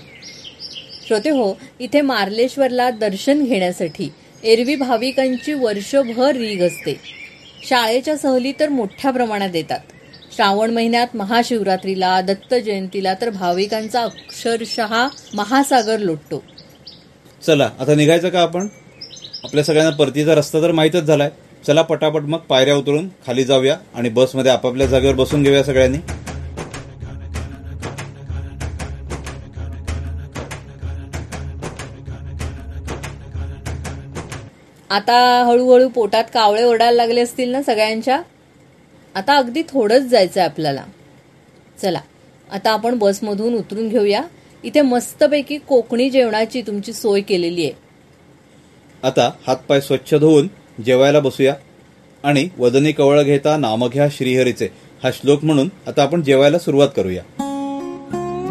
श्रोते 1.07 1.29
हो 1.29 1.53
इथे 1.79 2.01
मार्लेश्वरला 2.01 2.89
दर्शन 2.89 3.43
घेण्यासाठी 3.45 4.09
एरवी 4.43 4.75
भाविकांची 4.75 5.53
वर्षभर 5.53 6.35
रीग 6.35 6.61
असते. 6.63 6.95
शाळेच्या 7.69 8.17
सहली 8.17 8.51
तर 8.59 8.69
मोठ्या 8.69 9.11
प्रमाणात 9.11 9.55
येतात. 9.55 9.79
श्रावण 10.35 10.71
महिन्यात 10.71 11.15
महाशिवरात्रीला 11.15 12.19
दत्त 12.21 12.53
जयंतीला 12.55 13.13
तर 13.13 13.29
भाविकांचा 13.29 14.01
अक्षरशः 14.01 14.95
महासागर 15.33 15.99
लोटतो. 15.99 16.43
चला 17.43 17.69
आता 17.79 17.95
निघायचं 17.95 18.29
का 18.29 18.41
आपण? 18.41 18.67
आपल्या 19.43 19.63
सगळ्यांना 19.63 19.95
परतीचा 19.95 20.35
रस्ता 20.35 20.61
तर 20.61 20.71
माहीतच 20.71 21.03
झालाय. 21.03 21.29
चला 21.67 21.81
पटापट 21.81 22.21
मग 22.21 22.39
पायऱ्या 22.39 22.75
उतरून 22.75 23.07
खाली 23.25 23.43
जाऊया 23.43 23.77
आणि 23.95 24.09
बसमध्ये 24.09 24.51
आपापल्या 24.51 24.87
जागेवर 24.87 25.15
बसून 25.15 25.43
घेऊया 25.43 25.63
सगळ्यांनी. 25.63 25.97
आता 34.89 35.43
हळूहळू 35.45 35.89
पोटात 35.89 36.23
कावळे 36.33 36.63
ओरडायला 36.63 36.95
लागले 36.95 37.21
असतील 37.21 37.49
ना 37.49 37.61
सगळ्यांच्या? 37.61 38.21
आता 39.15 39.37
अगदी 39.37 39.61
थोडंच 39.69 40.01
जायचं 40.01 40.39
आहे 40.39 40.49
आपल्याला. 40.49 40.83
चला 41.81 41.99
आता 42.51 42.71
आपण 42.71 42.97
बसमधून 42.97 43.53
उतरून 43.53 43.89
घेऊया. 43.89 44.21
इथे 44.63 44.81
मस्तपैकी 44.81 45.57
कोकणी 45.57 46.09
जेवणाची 46.09 46.61
तुमची 46.61 46.93
सोय 46.93 47.21
केलेली 47.21 47.63
आहे. 47.63 47.73
आता 49.03 49.31
हातपाय 49.47 49.81
स्वच्छ 49.81 50.15
धुवून 50.15 50.47
जेवायला 50.85 51.19
बसूया. 51.19 51.55
आणि 52.23 52.49
वदनी 52.57 52.91
कवळ 52.91 53.21
घेता 53.21 53.57
नाम 53.57 53.87
घ्या 53.87 54.07
श्रीहरीचे 54.11 54.67
हा 55.03 55.11
श्लोक 55.11 55.43
म्हणून 55.43 55.69
आता 55.87 56.03
आपण 56.03 56.23
जेवायला 56.23 56.59
सुरुवात 56.59 56.89
करूया. 56.95 57.23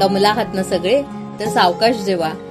दमला 0.00 0.28
आहात 0.28 0.55
ना 0.55 0.62
सगळे 0.62 1.02
तर 1.40 1.49
सावकाश 1.49 1.97
जेवा. 1.97 2.46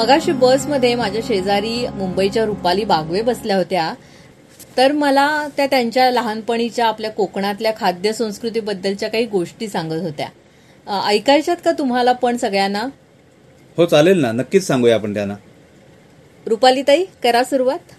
मगाशी 0.00 0.32
बसमध्ये 0.32 0.94
माझ्या 0.94 1.20
शेजारी 1.26 1.86
मुंबईच्या 1.94 2.44
रुपाली 2.44 2.84
बागवे 2.84 3.22
बसल्या 3.22 3.56
होत्या. 3.56 3.94
तर 4.76 4.92
मला 4.92 5.48
त्या 5.56 5.66
त्यांच्या 5.66 6.10
लहानपणीच्या 6.10 6.86
आपल्या 6.86 7.10
कोकणातल्या 7.10 7.72
खाद्य 7.80 8.12
संस्कृतीबद्दलच्या 8.12 9.08
काही 9.08 9.26
गोष्टी 9.26 9.68
सांगत 9.68 10.02
होत्या. 10.02 10.28
ऐकायच्यात 11.06 11.56
का 11.64 11.72
तुम्हाला 11.72 12.12
पण 12.12 12.36
सगळ्यांना? 12.36 12.82
हो 13.76 13.86
चालेल 13.86 14.20
ना. 14.20 14.30
नक्कीच 14.32 14.66
सांगूया 14.66 14.94
आपण 14.94 15.14
त्यांना. 15.14 15.34
रुपालीताई 16.46 17.04
करा 17.22 17.42
सुरुवात. 17.44 17.92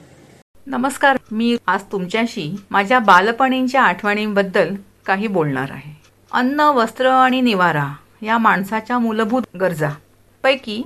नमस्कार. 0.67 1.17
मी 1.31 1.55
आज 1.67 1.81
तुमच्याशी 1.91 2.49
माझ्या 2.71 2.99
बालपणींच्या 2.99 3.81
आठवणींबद्दल 3.81 4.73
काही 5.05 5.27
बोलणार 5.27 5.71
आहे. 5.71 5.93
अन्न 6.31 6.59
वस्त्र 6.59 7.09
आणि 7.09 7.41
निवारा 7.41 7.87
या 8.23 8.37
माणसाच्या 8.37 8.97
मूलभूत 8.99 9.43
गरजा. 9.59 9.89
पैकी 10.43 10.81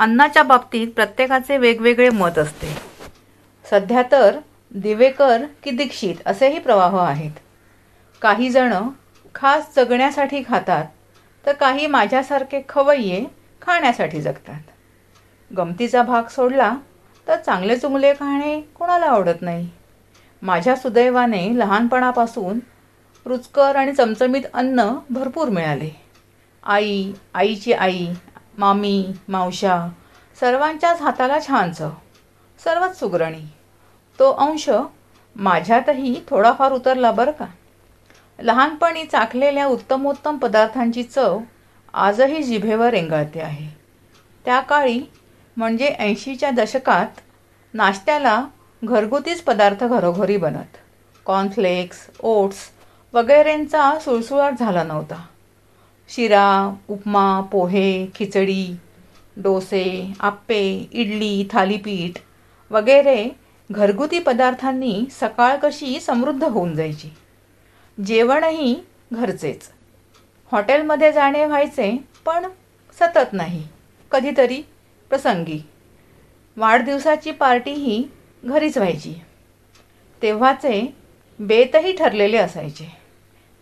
अन्नाच्या 0.00 0.42
बाबतीत 0.42 0.88
प्रत्येकाचे 0.88 1.56
वेगवेगळे 1.56 2.08
मत 2.08 2.38
असते. 2.38 2.68
सध्या 3.70 4.02
तर 4.12 4.38
दिवेकर 4.74 5.44
की 5.62 5.70
दीक्षित 5.70 6.14
असेही 6.26 6.58
प्रवाह 6.58 6.96
आहेत. 6.98 7.30
काही 8.22 8.48
जण 8.50 8.74
खास 9.34 9.74
जगण्यासाठी 9.76 10.42
खातात 10.48 10.84
तर 11.46 11.52
काही 11.52 11.86
माझ्यासारखे 11.86 12.62
खवय्ये 12.68 13.24
खाण्यासाठी 13.62 14.20
जगतात. 14.20 14.60
गमतीचा 15.56 16.02
भाग 16.02 16.28
सोडला 16.30 16.74
तर 17.28 17.36
चांगले 17.36 17.76
चुंगले 17.76 18.12
खाणे 18.12 18.60
कोणाला 18.60 19.06
आवडत 19.06 19.42
नाही. 19.42 19.68
माझ्या 20.42 20.76
सुदैवाने 20.76 21.48
लहानपणापासून 21.58 22.58
रुचकर 23.26 23.76
आणि 23.76 23.92
चमचमीत 23.92 24.42
अन्न 24.54 24.88
भरपूर 25.10 25.48
मिळाले. 25.48 25.90
आई 26.64 27.12
आईची 27.34 27.72
आई 27.72 28.06
मामी 28.60 29.12
मावशा 29.28 29.88
सर्वांच्याच 30.40 31.02
हाताला 31.02 31.38
छान 31.40 31.72
सर्वच 32.64 32.98
सुगरणी. 32.98 33.42
तो 34.18 34.32
अंश 34.32 34.70
माझ्यातही 35.36 36.20
थोडाफार 36.28 36.72
उतरला 36.72 37.12
बरं 37.12 37.30
का? 37.30 37.46
लहानपणी 38.40 39.04
चाखलेल्या 39.04 39.66
उत्तमोत्तम 39.66 40.36
पदार्थांची 40.36 41.02
चव 41.02 41.40
आजही 41.94 42.42
जिभेवर 42.42 42.88
रेंगाळते 42.88 43.40
आहे. 43.40 43.80
त्या 44.44 44.60
काळी 44.60 45.02
म्हणजे 45.56 45.86
ऐंशीच्या 45.86 46.50
दशकात 46.50 47.20
नाश्त्याला 47.74 48.44
घरगुतीच 48.84 49.42
पदार्थ 49.42 49.84
घरोघरी 49.84 50.36
बनत. 50.36 50.76
कॉर्नफ्लेक्स 51.24 52.06
ओट्स 52.22 52.58
वगैरेंचा 53.12 53.98
सुळसुळाट 54.00 54.52
झाला 54.58 54.82
नव्हता. 54.82 55.26
शिरा 56.10 56.76
उपमा 56.88 57.40
पोहे 57.40 58.06
खिचडी 58.14 58.76
डोसे 59.36 60.12
आप्पे 60.20 60.88
इडली 60.92 61.48
थालीपीठ 61.50 62.18
वगैरे 62.70 63.28
घरगुती 63.70 64.18
पदार्थांनी 64.18 65.04
सकाळ 65.10 65.56
कशी 65.62 66.00
समृद्ध 66.00 66.44
होऊन 66.44 66.74
जायची? 66.74 67.08
जेवणही 68.04 68.76
घरचेच. 69.12 69.70
हॉटेलमध्ये 70.52 71.12
जाणे 71.12 71.44
व्हायचे 71.44 72.04
पण 72.26 72.46
सतत 72.98 73.32
नाही. 73.32 73.68
कधीतरी 74.10 74.62
प्रसंगी. 75.08 75.60
वाढदिवसाची 76.56 77.30
पार्टीही 77.30 78.04
घरीच 78.44 78.78
व्हायची. 78.78 79.14
तेव्हाचे 80.22 80.94
बेतही 81.38 81.96
ठरलेले 81.96 82.36
असायचे. 82.36 82.96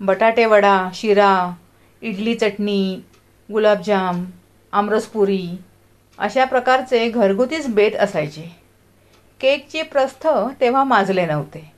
बटाटेवडा 0.01 0.89
शिरा 0.95 1.55
इडली 2.03 2.35
चटणी 2.35 3.01
गुलाबजाम 3.53 4.25
आमरसपुरी 4.73 5.49
अशा 6.19 6.45
प्रकारचे 6.45 7.09
घरगुतीच 7.09 7.69
बेत 7.69 7.93
असायचे. 7.93 8.57
केकचे 9.41 9.83
प्रस्थ 9.83 10.29
तेव्हा 10.61 10.85
माजले 10.85 11.27
नव्हते. 11.27 11.73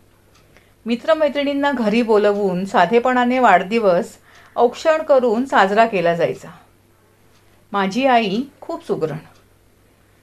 मित्रमैत्रिणींना 0.87 1.73
घरी 1.73 2.03
बोलवून 2.03 2.65
साधेपणाने 2.65 3.39
वाढदिवस 3.39 4.17
औक्षण 4.57 5.03
करून 5.03 5.45
साजरा 5.45 5.87
केला 5.87 6.15
जायचा. 6.15 6.49
माझी 7.73 8.07
आई 8.07 8.43
खूप 8.61 8.87
सुगरण. 8.87 9.19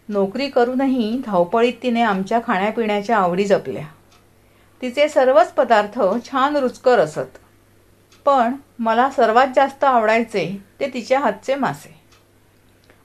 नोकरी 0.10 0.50
करूनही 0.50 1.22
धावपळीत 1.26 1.74
तिने 1.84 2.02
आमच्या 2.02 2.40
खाण्यापिण्याच्या 2.48 3.18
आवडी 3.18 3.46
जपल्या. 3.46 3.86
तिचे 4.82 5.10
सर्वच 5.10 5.52
पदार्थ 5.52 6.00
छान 6.30 6.56
रुचकर 6.56 7.00
असत. 7.00 7.38
पण 8.28 8.56
मला 8.80 9.10
सर्वात 9.10 9.48
जास्त 9.56 9.84
आवडायचे 9.84 10.62
ते 10.80 10.88
तिच्या 10.94 11.20
हातचे 11.20 11.56
मासे. 11.56 11.96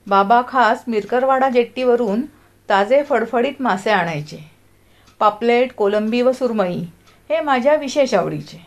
बाबा 0.06 0.42
खास 0.48 0.82
मिरकरवाडा 0.86 1.48
जेट्टीवरून 1.48 2.22
ताजे 2.68 3.02
फडफडीत 3.02 3.62
मासे 3.62 3.90
आणायचे. 3.90 4.38
पापलेट 5.18 5.72
कोलंबी 5.72 6.22
व 6.22 6.32
सुरमई 6.32 6.78
हे 7.30 7.40
माझ्या 7.40 7.74
विशेष 7.74 8.14
आवडीचे. 8.14 8.58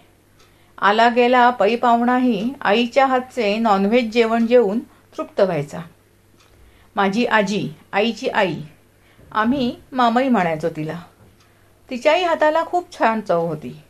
आला 0.82 1.10
गेला 1.10 1.50
पै 1.50 1.76
पाहुणाही 1.76 2.54
आईच्या 2.62 3.06
हातचे 3.06 3.58
नॉनव्हेज 3.58 4.12
जेवण 4.12 4.48
जेवून 4.48 4.80
तृप्त 5.18 5.42
व्हायचा. 5.42 5.80
माझी 6.96 7.26
आजी 7.26 7.70
आईची 7.94 8.30
आई 8.30 8.56
आम्ही 9.32 9.76
मामई 9.92 10.30
म्हणायचो 10.30 10.70
तिला. 10.70 11.00
तिच्याही 11.90 12.24
हाताला 12.24 12.64
खूप 12.66 12.98
छान 13.00 13.22
चव 13.22 13.46
होती. 13.48 13.82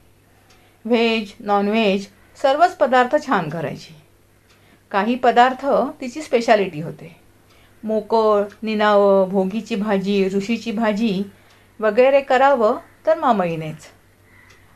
व्हेज 0.86 1.34
नॉनव्हेज 1.40 2.08
सर्वच 2.42 2.76
पदार्थ 2.76 3.16
छान 3.28 3.50
करायची. 3.50 3.94
काही 4.92 5.16
पदार्थ 5.16 5.66
तिची 6.02 6.22
स्पेशालिटी 6.22 6.82
होते. 6.82 7.16
मोकळ 7.84 8.44
निनावं 8.64 9.30
भोगीची 9.30 9.76
भाजी 9.76 10.30
ऋषीची 10.30 10.72
भाजी 10.72 11.24
वगैरे 11.80 12.22
करावं 12.22 12.78
तर 13.06 13.18
मामईनेच. 13.18 13.78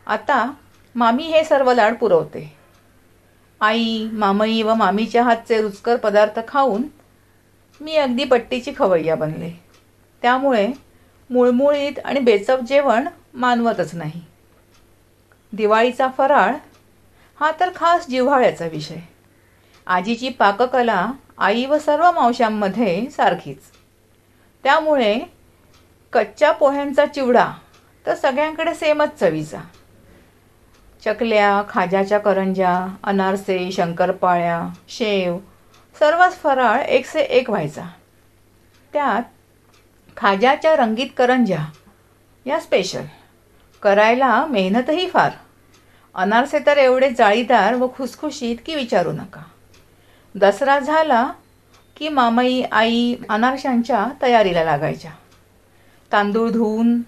आता 0.07 0.51
मामी 0.95 1.23
हे 1.23 1.43
सर्व 1.43 1.73
लाड 1.73 1.95
पुरवते. 1.95 2.53
आई 3.61 4.09
मामई 4.11 4.61
व 4.61 4.73
मामीच्या 4.73 5.23
हातचे 5.23 5.61
रुचकर 5.61 5.95
पदार्थ 5.95 6.39
खाऊन 6.47 6.83
मी 7.81 7.95
अगदी 7.95 8.23
पट्टीची 8.23 8.71
खवय्या 8.77 9.15
बनले. 9.15 9.51
त्यामुळे 10.21 10.67
मुळमुळीत 11.29 11.99
आणि 12.05 12.19
बेचव 12.19 12.59
जेवण 12.59 13.07
मानवतच 13.33 13.95
नाही. 13.95 14.21
दिवाळीचा 15.53 16.07
फराळ 16.17 16.53
हा 17.39 17.51
तर 17.59 17.69
खास 17.75 18.07
जिव्हाळ्याचा 18.07 18.65
विषय. 18.65 18.97
आजीची 19.87 20.29
पाककला 20.29 21.11
आई 21.37 21.65
व 21.65 21.77
सर्व 21.77 22.11
मावशांमध्ये 22.11 23.09
सारखीच. 23.09 23.59
त्यामुळे 24.63 25.19
कच्च्या 26.13 26.51
पोह्यांचा 26.51 27.05
चिवडा 27.05 27.51
तर 28.05 28.15
सगळ्यांकडे 28.15 28.73
सेमच 28.73 29.15
चवीचा. 29.19 29.61
चकल्या 31.05 31.63
खाज्याच्या 31.69 32.17
करंज्या 32.17 32.95
अनारसे 33.03 33.71
शंकरपाळ्या 33.71 34.61
शेव 34.89 35.37
सर्वच 35.99 36.37
फराळ 36.37 36.81
एकसे 36.81 37.21
एक 37.21 37.49
व्हायचा. 37.49 37.85
त्यात 38.93 39.23
खाज्याच्या 40.17 40.75
रंगीत 40.75 41.09
करंज्या 41.17 41.65
या 42.45 42.59
स्पेशल 42.59 43.05
करायला 43.81 44.45
मेहनतही 44.45 45.09
फार. 45.09 45.31
अनारसे 46.15 46.59
तर 46.65 46.77
एवढे 46.77 47.09
जाळीदार 47.09 47.75
व 47.75 47.87
खुसखुशीत 47.95 48.55
की 48.65 48.75
विचारू 48.75 49.11
नका. 49.11 49.41
दसरा 50.35 50.79
झाला 50.79 51.31
की 51.97 52.09
मामई 52.09 52.61
आई 52.71 53.15
अनारशांच्या 53.29 54.07
तयारीला 54.21 54.63
लागायच्या. 54.63 55.11
तांदूळ 56.11 56.49
धुवून 56.49 57.01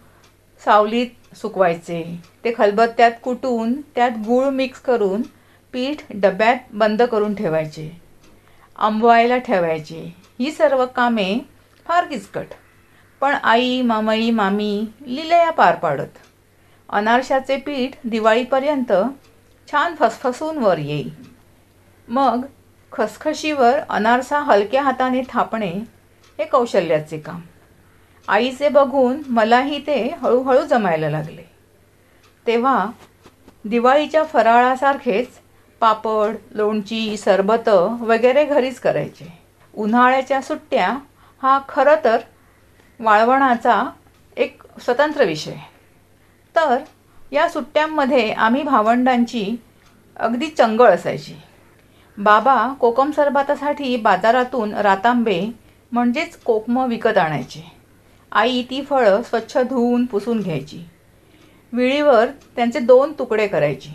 सावलीत 0.66 1.36
सुकवायचे. 1.36 2.20
ते 2.44 2.54
खलबत्त्यात 2.58 3.12
कुटून 3.24 3.82
त्यात 3.82 4.12
गूळ 4.28 4.46
मिक्स 4.46 4.80
करून 4.80 5.22
पीठ 5.74 5.98
डब्यात 6.10 6.56
बंद 6.74 7.02
करून 7.02 7.36
ठेवायचे. 7.36 8.02
आंबवायला 8.80 9.38
ठेवायचे. 9.38 10.16
ही 10.40 10.52
सर्व 10.52 10.86
कामे 10.86 11.40
फार 11.86 12.06
किचकट. 12.06 12.46
पण 13.22 13.34
आई 13.44 13.82
मामई 13.82 14.32
मामी 14.32 14.86
लिलया 15.06 15.52
पार 15.52 15.76
पाडत. 15.76 16.18
अनारशाचे 16.92 17.58
पीठ 17.58 17.96
दिवाळीपर्यंत 18.04 18.92
छान 19.72 19.96
फसफसून 19.96 20.58
वर 20.58 20.78
येई 20.78 21.10
मग 22.08 22.46
खसखशीवर 22.92 23.80
अनारसा 23.90 24.40
हलक्या 24.40 24.82
हाताने 24.84 25.22
थापणे 25.30 25.72
हे 26.40 26.46
कौशल्याचे 26.46 27.20
काम. 27.20 27.42
आईचे 28.28 28.70
बघून 28.70 29.22
मलाही 29.30 29.80
ते 29.88 30.16
हळूहळू 30.22 30.66
जमायला 30.66 31.10
लागले. 31.10 31.44
तेव्हा 32.48 32.86
दिवाळीच्या 33.66 34.24
फराळासारखेच 34.24 35.28
पापड 35.80 36.36
लोणची 36.52 37.18
सरबतं 37.18 37.98
वगैरे 38.00 38.46
घरीच 38.46 38.80
करायचे. 38.80 39.34
उन्हाळ्याच्या 39.74 40.42
सुट्ट्या 40.42 40.98
हा 41.42 41.60
खरं 41.70 41.96
तर 42.04 42.18
वाळवणाचा 43.00 43.84
एक 44.38 44.64
स्वतंत्र 44.82 45.24
विषय. 45.24 45.56
तर 46.56 46.78
या 47.32 47.50
सुट्ट्यांमध्ये 47.50 48.32
आम्ही 48.32 48.64
भावंडांची 48.64 49.56
अगदी 50.18 50.48
चंगळ 50.48 50.90
असायची. 50.90 51.34
बाबा 52.18 52.74
कोकम 52.80 53.12
सरबतासाठी 53.12 53.98
बाजारातून 53.98 54.74
रातांबे 54.74 55.48
म्हणजेच 55.92 56.38
कोकमं 56.38 56.88
विकत 56.88 57.18
आणायचे. 57.18 57.72
आई 58.32 58.64
ती 58.64 58.82
फळं 58.82 59.22
स्वच्छ 59.22 59.58
धुवून 59.58 60.06
पुसून 60.06 60.42
घ्यायची. 60.42 60.86
विळीवर 61.74 62.26
त्यांचे 62.56 62.80
दोन 62.80 63.14
तुकडे 63.20 63.48
करायची. 63.48 63.90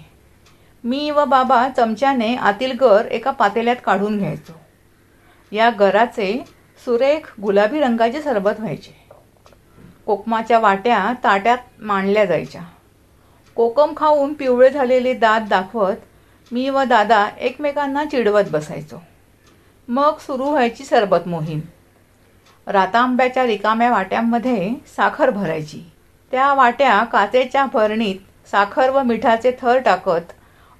मी 0.84 1.10
व 1.10 1.24
बाबा 1.24 1.68
चमच्याने 1.68 2.36
आतील 2.36 2.72
गर 2.80 3.06
एका 3.10 3.30
पातेल्यात 3.30 3.76
काढून 3.84 4.18
घ्यायचो. 4.18 4.52
या 5.52 5.70
गराचे 5.70 6.44
सुरेख 6.84 7.40
गुलाबी 7.40 7.80
रंगाचे 7.80 8.22
सरबत 8.22 8.52
व्हायचे. 8.58 9.05
कोकमाच्या 10.06 10.58
वाट्या 10.58 11.12
ताट्यात 11.24 11.58
मांडल्या 11.78 12.24
जायच्या. 12.24 12.60
कोकम 13.56 13.92
खाऊन 13.96 14.34
पिवळे 14.34 14.70
झालेले 14.70 15.14
दात 15.14 15.40
दाखवत 15.50 15.96
मी 16.52 16.68
व 16.68 16.82
दादा 16.84 17.28
एकमेकांना 17.40 18.04
चिडवत 18.04 18.42
बसायचो. 18.50 19.02
मग 19.88 20.18
सुरू 20.18 20.44
व्हायची 20.44 20.84
सरबत 20.84 21.28
मोहीम. 21.28 21.60
रातांब्याच्या 22.66 23.46
रिकाम्या 23.46 23.90
वाट्यांमध्ये 23.90 24.74
साखर 24.96 25.30
भरायची. 25.30 25.82
त्या 26.30 26.54
वाट्या 26.54 27.04
काचेच्या 27.04 27.66
भरणीत 27.72 28.48
साखर 28.50 28.90
व 28.90 29.02
मिठाचे 29.02 29.52
थर 29.62 29.78
टाकत 29.78 30.32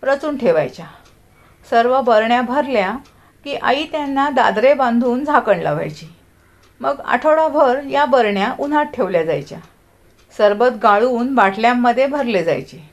रचून 0.03 0.39
ठेवायच्या. 0.39 0.87
सर्व 1.71 2.01
बरण्या 2.01 2.43
भरल्या 2.43 2.97
की 3.45 3.57
आई 3.57 3.85
त्यांना 3.85 4.31
दादरे 4.31 4.75
बांधून 4.75 5.25
झाकण 5.25 5.59
लावायची. 5.59 6.16
मग 6.81 7.01
आठवडाभर 7.05 7.81
या 7.83 8.05
बरण्या 8.05 8.55
उन्हात 8.59 8.87
ठेवल्या 8.87 9.25
जायच्या. 9.25 9.59
सरबत 10.37 10.67
गाळून 10.83 11.35
बाटल्यांमध्ये 11.35 12.07
भरले 12.07 12.45
जायचे. 12.45 12.91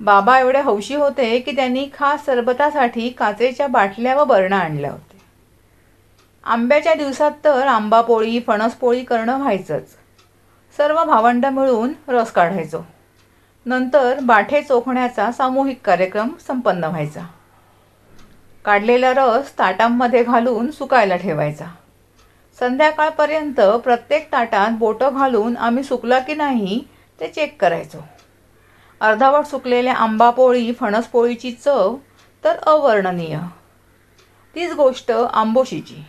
बाबा 0.00 0.38
एवढे 0.38 0.60
हौशी 0.60 0.94
होते 0.94 1.40
की 1.40 1.52
त्यांनी 1.52 1.88
खास 1.94 2.26
सरबतासाठी 2.26 3.08
काचेच्या 3.08 3.66
बाटल्या 3.66 4.16
व 4.16 4.24
बरणा 4.24 4.58
आणल्या 4.58 4.90
होत्या. 4.90 5.20
आंब्याच्या 6.44 6.94
दिवसात 6.94 7.30
तर 7.44 7.66
आंबा 7.66 8.00
पोळी 8.00 8.40
फणस 8.46 8.72
पोळी 8.72 9.04
करणं 9.04 9.38
व्हायचंच. 9.38 9.88
सर्व 10.76 11.04
भावंड 11.04 11.46
मिळून 11.46 11.92
रस 12.08 12.32
काढायचो. 12.32 12.86
नंतर 13.66 14.18
बाठे 14.22 14.62
चोखण्याचा 14.62 15.32
सामूहिक 15.32 15.80
कार्यक्रम 15.84 16.28
संपन्न 16.46 16.84
व्हायचा. 16.84 17.20
काढलेला 18.64 19.12
रस 19.16 19.58
ताटांमध्ये 19.58 20.24
घालून 20.24 20.70
सुकायला 20.70 21.16
ठेवायचा. 21.16 21.64
संध्याकाळपर्यंत 22.60 23.60
प्रत्येक 23.60 24.32
ताटात 24.32 24.70
बोटं 24.70 25.14
घालून 25.14 25.56
आम्ही 25.56 25.84
सुकला 25.84 26.18
की 26.18 26.34
नाही 26.34 26.84
ते 27.20 27.28
चेक 27.28 27.60
करायचो. 27.60 27.98
अर्धावट 29.00 29.44
सुकलेल्या 29.44 29.94
आंबा 29.94 30.30
पोळी 30.30 30.72
फणस 30.72 31.06
पोळीची 31.06 31.52
चव 31.52 31.96
तर 32.44 32.56
अवर्णनीय. 32.56 33.38
तीच 34.54 34.72
गोष्ट 34.72 35.10
आंबोशीची. 35.10 36.04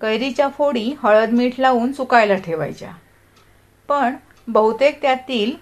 कैरीच्या 0.00 0.48
फोडी 0.48 0.94
हळद 1.02 1.30
मीठ 1.30 1.60
लावून 1.60 1.92
सुकायला 1.92 2.34
ठेवायच्या. 2.34 2.90
पण 3.88 4.14
बहुतेक 4.48 5.02
त्यातील 5.02 5.52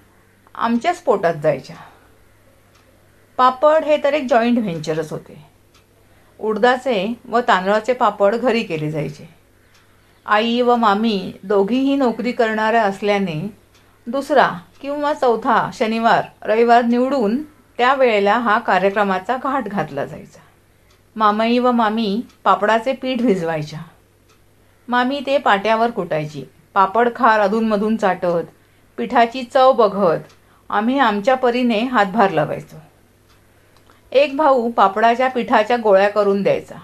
आमच्याच 0.54 1.02
पोटात 1.02 1.34
जायच्या. 1.34 1.76
पापड 3.36 3.84
हे 3.84 3.96
तर 4.04 4.12
एक 4.12 4.26
जॉईंट 4.30 4.58
व्हेंचरच 4.58 5.12
होते. 5.12 5.46
उडदाचे 6.38 7.14
व 7.28 7.40
तांदळाचे 7.40 7.92
पापड 7.92 8.34
घरी 8.34 8.62
केले 8.62 8.90
जायचे. 8.90 9.41
आई 10.26 10.60
व 10.60 10.76
मामी 10.76 11.32
दोघीही 11.42 11.96
नोकरी 11.96 12.32
करणाऱ्या 12.32 12.82
असल्याने 12.82 13.54
दुसरा 14.06 14.48
किंवा 14.80 15.14
चौथा 15.14 15.70
शनिवार 15.74 16.22
रविवार 16.42 16.82
निवडून 16.82 17.42
त्या 17.78 17.94
वेळेला 17.94 18.34
हा 18.34 18.58
कार्यक्रमाचा 18.58 19.36
घाट 19.36 19.68
घातला 19.68 20.04
जायचा. 20.04 20.40
मामई 21.16 21.58
व 21.58 21.70
मामी 21.70 22.20
पापडाचे 22.44 22.92
पीठ 22.92 23.22
भिजवायच्या. 23.22 23.80
मामी 24.88 25.20
ते 25.26 25.38
पाट्यावर 25.38 25.90
कुटायची. 25.90 26.44
पापड 26.74 27.08
खार 27.16 27.40
अधूनमधून 27.40 27.96
चाटत 27.96 28.50
पिठाची 28.98 29.42
चव 29.42 29.72
बघत 29.72 30.32
आम्ही 30.70 30.98
आमच्या 30.98 31.34
परीने 31.34 31.78
हातभार 31.78 32.30
लावायचो. 32.30 32.76
एक 34.12 34.36
भाऊ 34.36 34.70
पापडाच्या 34.70 35.28
पिठाच्या 35.28 35.76
गोळ्या 35.76 36.08
करून 36.08 36.42
द्यायचा. 36.42 36.74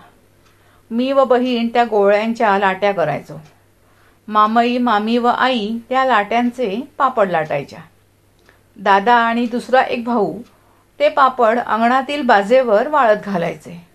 मी 0.91 1.13
व 1.13 1.25
बहीण 1.25 1.69
त्या 1.69 1.85
गोळ्यांच्या 1.85 2.59
लाट्या 2.59 2.93
करायचो. 2.93 3.41
मामई 4.29 4.79
मामी 4.79 5.19
व 5.19 5.27
आई 5.27 5.79
त्या 5.89 6.05
लाट्यांचे 6.05 6.81
पापड 6.99 7.31
लाटायच्या. 7.31 7.79
दादा 8.77 9.15
आणि 9.15 9.47
दुसरा 9.47 9.81
एक 9.81 10.05
भाऊ 10.05 10.39
ते 10.99 11.09
पापड 11.09 11.59
अंगणातील 11.59 12.23
बाजेवर 12.23 12.89
वाळत 12.89 13.17
घालायचे. 13.25 13.87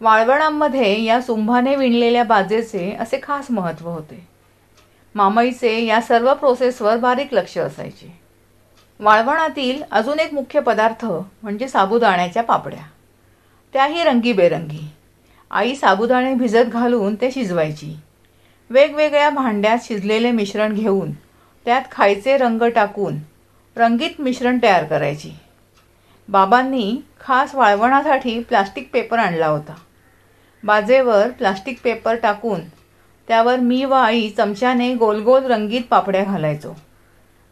वाळवणांमध्ये 0.00 1.04
या 1.04 1.22
सुंभाने 1.22 1.76
विणलेल्या 1.76 2.24
बाजेचे 2.24 2.96
असे 3.00 3.20
खास 3.22 3.46
महत्त्व 3.50 3.88
होते. 3.88 4.28
मामईचे 5.14 5.84
या 5.84 6.00
सर्व 6.00 6.34
प्रोसेसवर 6.34 6.96
बारीक 6.96 7.34
लक्ष 7.34 7.58
असायचे. 7.58 8.20
वाळवणातील 9.00 9.82
अजून 9.90 10.20
एक 10.20 10.34
मुख्य 10.34 10.60
पदार्थ 10.60 11.04
म्हणजे 11.42 11.68
साबुदाण्याच्या 11.68 12.42
पापड्या. 12.42 12.82
त्याही 13.72 14.04
रंगीबेरंगी. 14.04 14.92
आई 15.52 15.74
साबुदाणे 15.74 16.34
भिजत 16.34 16.68
घालून 16.72 17.14
ते 17.14 17.30
शिजवायची. 17.30 17.96
वेगवेगळ्या 18.70 19.30
भांड्यात 19.30 19.78
शिजलेले 19.82 20.30
मिश्रण 20.30 20.74
घेऊन 20.74 21.12
त्यात 21.64 21.82
खायचे 21.92 22.36
रंग 22.36 22.62
टाकून 22.62 23.16
रंगीत 23.76 24.20
मिश्रण 24.20 24.58
तयार 24.62 24.84
करायची. 24.84 25.30
बाबांनी 26.28 26.96
खास 27.20 27.54
वाळवणासाठी 27.54 28.38
प्लास्टिक 28.42 28.90
पेपर 28.92 29.18
आणला 29.18 29.46
होता. 29.46 29.74
बाजेवर 30.64 31.30
प्लास्टिक 31.30 31.80
पेपर 31.84 32.14
टाकून 32.14 32.60
त्यावर 33.28 33.56
मी 33.56 33.84
व 33.84 33.92
आई 33.92 34.28
चमच्याने 34.28 34.94
गोलगोल 34.94 35.44
रंगीत 35.44 35.82
पापड्या 35.90 36.24
घालायचो. 36.24 36.76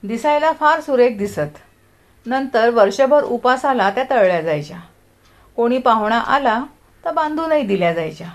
दिसायला 0.02 0.52
फार 0.52 0.80
सुरेख 0.80 1.18
दिसत. 1.18 1.58
नंतर 2.26 2.70
वर्षभर 2.70 3.22
उपासाला 3.22 3.90
त्या 3.90 4.04
तळल्या 4.10 4.40
जायच्या. 4.42 4.78
कोणी 5.56 5.78
पाहुणा 5.78 6.18
आला 6.18 6.64
तर 7.04 7.12
बांधूनही 7.12 7.62
दिल्या 7.62 7.92
जायच्या. 7.92 8.28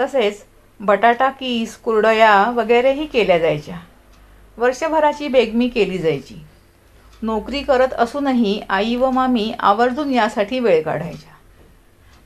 तसेच 0.00 0.44
बटाटा 0.80 1.30
कीस 1.30 1.76
कुरडया 1.76 2.50
वगैरेही 2.50 3.06
केल्या 3.06 3.38
जायच्या. 3.38 3.78
वर्षभराची 4.56 5.28
बेगमी 5.28 5.68
केली 5.68 5.98
जायची. 5.98 6.46
नोकरी 7.22 7.62
करत 7.62 7.92
असूनही 7.92 8.62
आई 8.68 8.96
व 8.96 9.10
मामी 9.10 9.54
आवर्जून 9.58 10.10
यासाठी 10.10 10.60
वेळ 10.60 10.82
काढायच्या. 10.82 11.32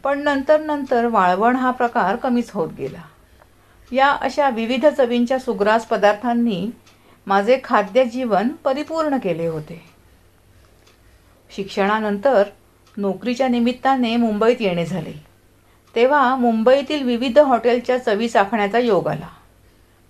पण 0.05 0.18
नंतर 0.18 0.61
नंतर 0.61 1.07
वाळवण 1.07 1.57
हा 1.57 1.70
प्रकार 1.70 2.16
कमीच 2.16 2.51
होत 2.51 2.68
गेला. 2.79 3.03
या 3.92 4.11
अशा 4.11 4.51
विविध 4.51 4.87
चवींच्या 4.87 5.38
सुग्रास 5.38 5.87
पदार्थांनी 5.87 6.70
माझे 7.27 7.61
खाद्य 7.64 8.05
जीवन 8.05 8.49
परिपूर्ण 8.49 9.18
केले 9.18 9.46
होते. 9.46 9.83
शिक्षणानंतर 11.57 12.42
नोकरीच्या 12.96 13.49
निमित्ताने 13.49 14.16
मुंबईत 14.16 14.57
येणे 14.61 14.87
झाले. 14.87 15.30
तेव्हा 15.94 16.37
मुंबईतील 16.37 17.03
विविध 17.03 17.38
हॉटेलच्या 17.38 17.98
चवी 17.98 18.29
चाखण्याचा 18.29 18.79
योग 18.79 19.09
आला. 19.09 19.29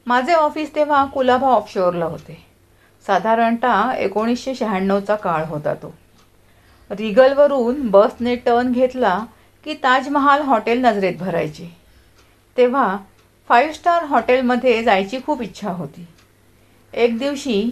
माझे 0.07 0.33
ऑफिस 0.33 0.75
तेव्हा 0.75 1.05
कुलाबा 1.05 1.47
ऑफशोअरला 1.47 2.05
होते. 2.05 2.47
साधारणतः 3.07 3.93
एकोणीसशे 3.93 4.55
शहाण्णवचा 4.55 5.14
काळ 5.14 5.45
होता 5.45 5.75
तो. 5.75 5.95
रिगलवरून 6.90 7.88
बसने 7.88 8.37
टर्न 8.37 8.73
घेतला 8.73 9.25
की 9.64 9.75
ताजमहाल 9.75 10.43
हॉटेल 10.43 10.85
नजरेत 10.85 11.14
भरायचे. 11.21 11.77
तेव्हा 12.57 12.97
फाईव्ह 13.49 13.73
स्टार 13.73 14.05
हॉटेलमध्ये 14.05 14.83
जायची 14.83 15.19
खूप 15.27 15.43
इच्छा 15.43 15.71
होती. 15.71 16.07
एक 16.93 17.19
दिवशी 17.19 17.71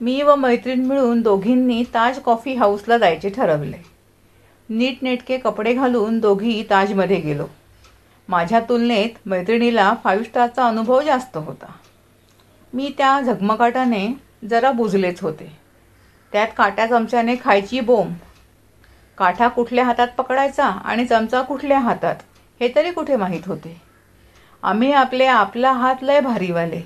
मी 0.00 0.22
व 0.22 0.34
मैत्रीण 0.34 0.86
मिळून 0.86 1.20
दोघींनी 1.20 1.82
ताज 1.94 2.18
कॉफी 2.18 2.54
हाऊसला 2.54 2.98
जायचे 2.98 3.28
ठरवले. 3.28 3.95
नीटनेटके 4.68 5.38
कपडे 5.38 5.72
घालून 5.72 6.18
दोघी 6.18 6.62
ताजमध्ये 6.70 7.16
गेलो. 7.16 7.46
माझ्या 8.28 8.60
तुलनेत 8.60 9.08
मैत्रिणीला 9.26 9.94
फाईव्ह 10.04 10.24
स्टारचा 10.24 10.66
अनुभव 10.66 11.02
जास्त 11.02 11.36
होता. 11.36 11.66
मी 12.72 12.94
त्या 12.98 13.20
झगमगाटाने 13.20 14.08
जरा 14.50 14.72
बुजलेच 14.72 15.22
होते. 15.22 15.58
त्यात 16.32 16.48
काट्या 16.56 16.86
चमच्याने 16.86 17.36
खायची 17.44 17.80
बोंब 17.80 18.14
काठा 19.18 19.48
कुठल्या 19.48 19.84
हातात 19.84 20.08
पकडायचा 20.08 20.64
आणि 20.64 21.06
चमचा 21.06 21.42
कुठल्या 21.42 21.78
हातात 21.78 22.16
हे 22.60 22.72
तरी 22.76 22.90
कुठे 22.90 23.16
माहीत 23.16 23.46
होते. 23.46 23.80
आम्ही 24.62 24.92
आपले 24.92 25.26
आपला 25.26 25.72
हात 25.72 26.02
लय 26.02 26.20
भारीवाले. 26.20 26.82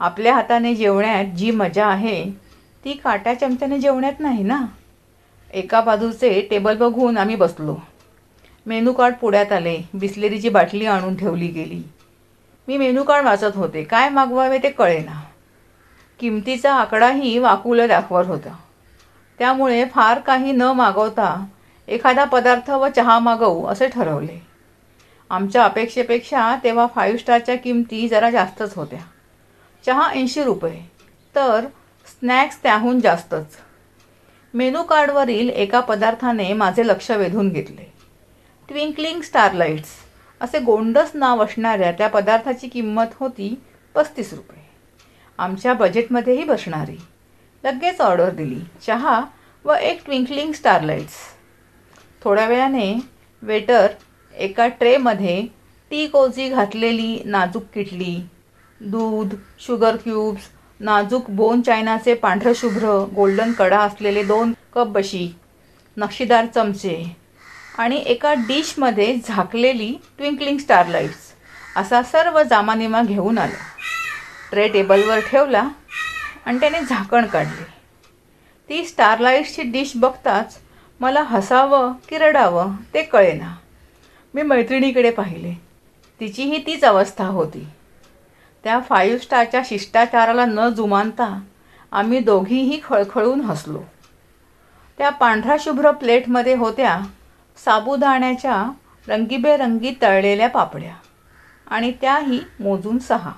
आपल्या 0.00 0.34
हाताने 0.34 0.74
जेवण्यात 0.74 1.24
जी 1.24 1.50
मजा 1.50 1.86
आहे 1.86 2.30
ती 2.84 2.92
काट्या 2.92 3.40
चमच्याने 3.40 3.78
जेवण्यात 3.78 4.20
नाही 4.20 4.42
ना? 4.42 4.66
एका 5.52 5.80
बाजूचे 5.80 6.46
टेबल 6.50 6.76
बघून 6.76 7.18
आम्ही 7.18 7.36
बसलो. 7.36 7.76
मेनू 8.66 8.92
कार्ड 8.92 9.14
पुढ्यात 9.14 9.52
आले. 9.52 9.78
बिस्लेरीची 9.94 10.48
बाटली 10.48 10.86
आणून 10.86 11.16
ठेवली 11.16 11.46
गेली. 11.46 11.82
मी 12.68 12.76
मेनू 12.76 13.02
कार्ड 13.02 13.24
वाचत 13.24 13.54
होते. 13.54 13.84
काय 13.84 14.08
मागवावे 14.08 14.58
ते 14.58 14.70
कळेना. 14.70 15.22
किमतीचा 16.18 16.74
आकडाही 16.74 17.38
वाकुलं 17.38 17.88
दाखवत 17.88 18.26
होता. 18.26 18.56
त्यामुळे 19.38 19.84
फार 19.84 20.18
काही 20.18 20.52
न 20.52 20.62
मागवता 20.62 21.46
एखादा 21.88 22.24
पदार्थ 22.24 22.70
व 22.70 22.88
चहा 22.96 23.18
मागवू 23.18 23.66
असे 23.66 23.88
ठरवले. 23.88 24.46
आमच्या 25.30 25.64
अपेक्षेपेक्षा 25.64 26.56
तेव्हा 26.64 26.86
फाईव्ह 26.94 27.18
स्टारच्या 27.18 27.56
किमती 27.56 28.08
जरा 28.08 28.30
जास्तच 28.30 28.74
होत्या. 28.74 29.00
चहा 29.86 30.10
ऐंशी 30.10 30.44
रुपये. 30.44 30.92
तर 31.34 31.66
स्नॅक्स 32.06 32.62
त्याहून 32.62 33.00
जास्तच. 33.00 33.46
मेनू 34.54 34.82
कार्डवरील 34.82 35.48
एका 35.48 35.80
पदार्थाने 35.80 36.52
माझे 36.52 36.86
लक्ष 36.86 37.10
वेधून 37.10 37.48
घेतले. 37.48 37.92
Twinkling 38.68 39.20
starlights. 39.20 39.88
असे 40.40 40.58
गोंडस 40.58 41.10
नाव 41.14 41.44
असणाऱ्या 41.44 41.92
त्या 41.92 42.08
पदार्थाची 42.08 42.68
किंमत 42.68 43.14
होती 43.20 43.54
पस्तीस 43.94 44.32
रुपये. 44.34 44.62
आमच्या 45.38 45.74
बजेटमध्येही 45.74 46.44
बसणारी. 46.44 46.96
लगेच 47.64 48.00
ऑर्डर 48.00 48.30
दिली. 48.30 48.60
चहा 48.86 49.20
व 49.64 49.72
एक 49.72 50.04
ट्विंकलिंग 50.04 50.52
स्टारलाइट्स. 50.52 51.14
थोड्या 52.24 52.46
वेळाने 52.46 52.94
वेटर 53.42 53.86
एका 54.34 54.68
ट्रेमध्ये 54.68 55.46
टी 55.90 56.06
कोजी 56.06 56.48
घातलेली 56.48 57.22
नाजूक 57.24 57.64
किटली 57.74 58.16
दूध 58.80 59.34
शुगर 59.58 59.96
क्यूब्स 59.96 60.42
नाजूक 60.82 61.30
बोन 61.30 61.60
चायनाचे 61.60 62.14
पांढरं 62.14 62.52
शुभ्र 62.56 63.06
गोल्डन 63.14 63.52
कडा 63.52 63.80
असलेले 63.80 64.22
दोन 64.22 64.52
कप 64.72 64.86
बशी 64.86 65.34
नक्षीदार 65.96 66.46
चमचे 66.46 67.16
आणि 67.78 68.02
एका 68.06 68.34
डिशमध्ये 68.34 69.18
झाकलेली 69.24 69.96
ट्विंकलिंग 70.18 70.58
स्टारलाइट्स 70.58 71.30
असा 71.76 72.02
सर्व 72.02 72.42
जामानिमा 72.42 73.02
घेऊन 73.02 73.38
आला. 73.38 73.62
ट्रे 74.50 74.68
टेबलवर 74.68 75.20
ठेवला 75.20 75.68
आणि 76.46 76.60
त्याने 76.60 76.80
झाकण 76.80 77.26
काढले. 77.26 77.64
ती 78.68 78.84
स्टारलाईट्सची 78.84 79.62
डिश 79.62 79.92
बघताच 79.96 80.58
मला 81.00 81.22
हसावं 81.22 81.92
की 82.08 82.18
रडावं 82.18 82.72
ते 82.94 83.02
कळेना. 83.02 83.56
मी 84.34 84.42
मैत्रिणीकडे 84.42 85.10
पाहिले. 85.10 85.54
तिचीही 86.20 86.66
तीच 86.66 86.84
अवस्था 86.84 87.26
होती. 87.26 87.68
त्या 88.64 88.78
फाईव्ह 88.80 89.18
स्टारच्या 89.18 89.62
शिष्टाचाराला 89.64 90.44
न 90.44 90.68
जुमानता 90.68 91.40
आम्ही 91.92 92.18
दोघीही 92.18 92.80
खळखळून 92.84 93.40
हसलो. 93.40 93.82
त्या 94.98 95.10
पांढरा 95.10 95.56
शुभ्र 95.60 95.90
प्लेटमध्ये 95.90 96.54
होत्या 96.54 96.98
साबुदाण्याच्या 97.64 98.70
रंगीबेरंगी 99.08 99.94
तळलेल्या 100.02 100.48
पापड्या 100.48 100.94
आणि 101.66 101.92
त्याही 102.00 102.40
मोजून 102.60 102.98
सहा. 102.98 103.32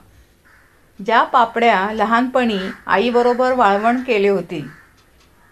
ज्या 1.06 1.22
पापड्या 1.22 1.92
लहानपणी 1.92 2.58
आईबरोबर 2.86 3.52
वाळवण 3.52 4.02
केली 4.02 4.28
होती 4.28 4.64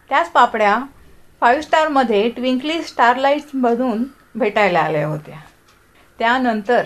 त्याच 0.09 0.31
पापड्या 0.31 0.79
फाईव्ह 1.41 1.63
स्टारमध्ये 1.63 2.29
ट्विंकली 2.29 2.83
स्टारलाईट्समधून 2.83 4.05
भेटायला 4.35 4.81
आल्या 4.81 5.07
होत्या. 5.07 5.39
त्यानंतर 6.19 6.85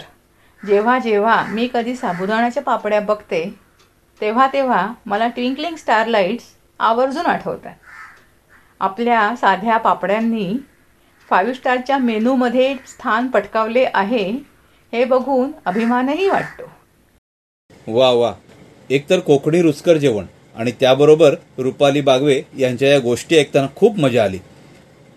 जेव्हा 0.63 0.99
जेव्हा 0.99 1.45
मी 1.49 1.69
कधी 1.75 1.95
साबुदाण्याच्या 1.97 2.63
पापड्या 2.63 3.01
बघते 3.01 3.55
तेव्हा 4.21 4.47
तेव्हा 4.53 4.93
मला 5.07 5.29
ट्विंकलिंग 5.29 5.77
स्टारलाईट्स 5.77 6.45
आवर्जून 6.79 7.27
आठवतात. 7.27 7.75
आपल्या 8.81 9.35
साध्या 9.41 9.77
पापड्यांनी 9.77 10.55
फाईव्ह 11.31 11.53
स्टारच्या 11.53 11.99
मेनूमध्ये 11.99 12.75
स्थान 12.87 13.27
पटकावले 13.27 13.85
आहे 13.95 14.31
हे 14.93 15.05
बघून 15.05 15.51
अभिमानही 15.65 16.29
वाटतो. 16.29 16.71
वा 17.89 18.11
वा. 18.11 18.33
एकतर 18.91 19.19
कोकणी 19.19 19.63
रुचकर 19.63 19.97
जेवण 19.97 20.25
आणि 20.57 20.73
त्याबरोबर 20.81 21.35
रुपाली 21.59 22.01
बागवे 22.01 22.43
यांच्या 22.59 22.89
या 22.89 22.99
गोष्टी 22.99 23.39
ऐकताना 23.39 23.67
खूप 23.77 23.99
मजा 23.99 24.25
आली. 24.25 24.39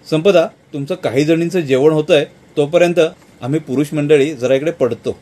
संपदा 0.10 0.47
तुमचं 0.73 0.95
काही 0.95 1.23
जणींचं 1.25 1.60
जेवण 1.60 1.91
होतंय 1.91 2.25
तोपर्यंत 2.58 2.99
आम्ही 3.41 3.60
पुरुष 3.60 3.93
मंडळी 3.93 4.34
जरा 4.34 4.56
इकडे 4.56 4.71
पडतो. 4.71 5.17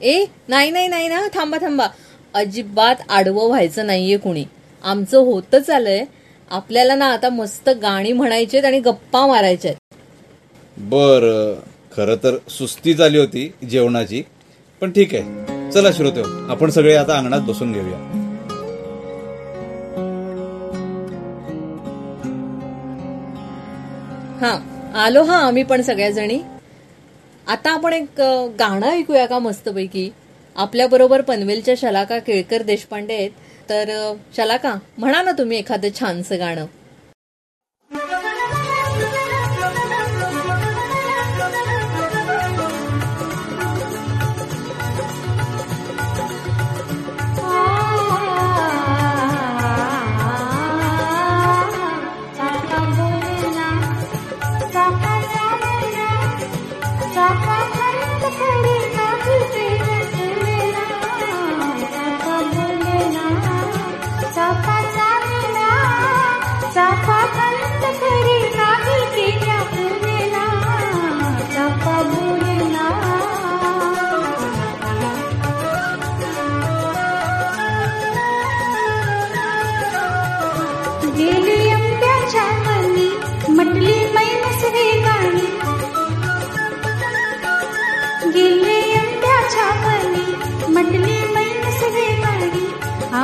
ए 0.00 0.24
नाही 0.48 0.70
नाही 0.70 0.88
नाही 0.88 1.08
ना 1.08 1.20
थांबा 1.34 1.58
थांबा. 1.62 1.86
अजिबात 2.34 2.96
आडवं 3.10 3.46
व्हायचं 3.48 3.86
नाहीये 3.86 4.16
कुणी. 4.16 4.44
आमचं 4.84 5.18
होतं 5.18 5.58
चालंय 5.58 6.04
आपल्याला 6.50 6.94
ना 6.94 7.06
आता 7.06 7.28
मस्त 7.28 7.68
गाणी 7.82 8.12
म्हणायचेत 8.12 8.64
आणि 8.64 8.80
गप्पा 8.80 9.26
मारायच्यात. 9.26 9.74
बर 10.76 11.24
खरं 11.92 12.16
तर 12.16 12.36
सुस्ती 12.48 12.94
झाली 12.94 13.18
होती 13.18 13.50
जेवणाची. 13.70 14.22
पण 14.82 14.90
ठीक 14.90 15.14
आहे. 15.14 15.70
चला 15.70 15.90
श्रोते 15.92 16.22
आपण 16.50 16.70
सगळे 16.70 16.94
आता 16.96 17.16
अंगणात 17.18 17.40
बसून 17.40 17.72
घेऊया. 17.72 17.98
हा 24.40 24.50
आलो 25.04 25.22
हा 25.22 25.36
आम्ही 25.36 25.62
पण 25.62 25.82
सगळ्याजणी. 25.82 26.38
आता 27.48 27.70
आपण 27.70 27.92
एक 27.92 28.20
गाणं 28.58 28.86
ऐकूया 28.86 29.26
का 29.26 29.38
मस्तपैकी? 29.38 30.10
आपल्याबरोबर 30.56 31.20
पनवेलच्या 31.20 31.74
शलाका 31.78 32.18
केळकर 32.18 32.62
देशपांडे 32.62 33.14
आहेत. 33.14 33.30
तर 33.70 34.14
शलाका 34.36 34.74
म्हणा 34.98 35.22
ना 35.22 35.32
तुम्ही 35.32 35.58
एखादं 35.58 35.88
छानसं 36.00 36.38
गाणं. 36.38 36.66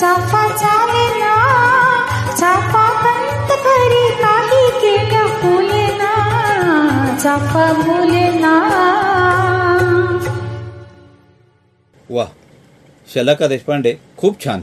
चाफा 0.00 0.42
चालेना 0.56 1.32
चाफा 2.38 2.84
कंत 3.02 3.50
करी 3.64 4.04
काही 4.22 4.60
केल्या 4.80 5.26
फुलेना 5.40 6.12
चाफा 7.22 7.72
बोलेना 7.72 8.52
वा 12.10 12.24
शलाका 13.14 13.46
देशपांडे 13.48 13.94
खूप 14.16 14.44
छान. 14.44 14.60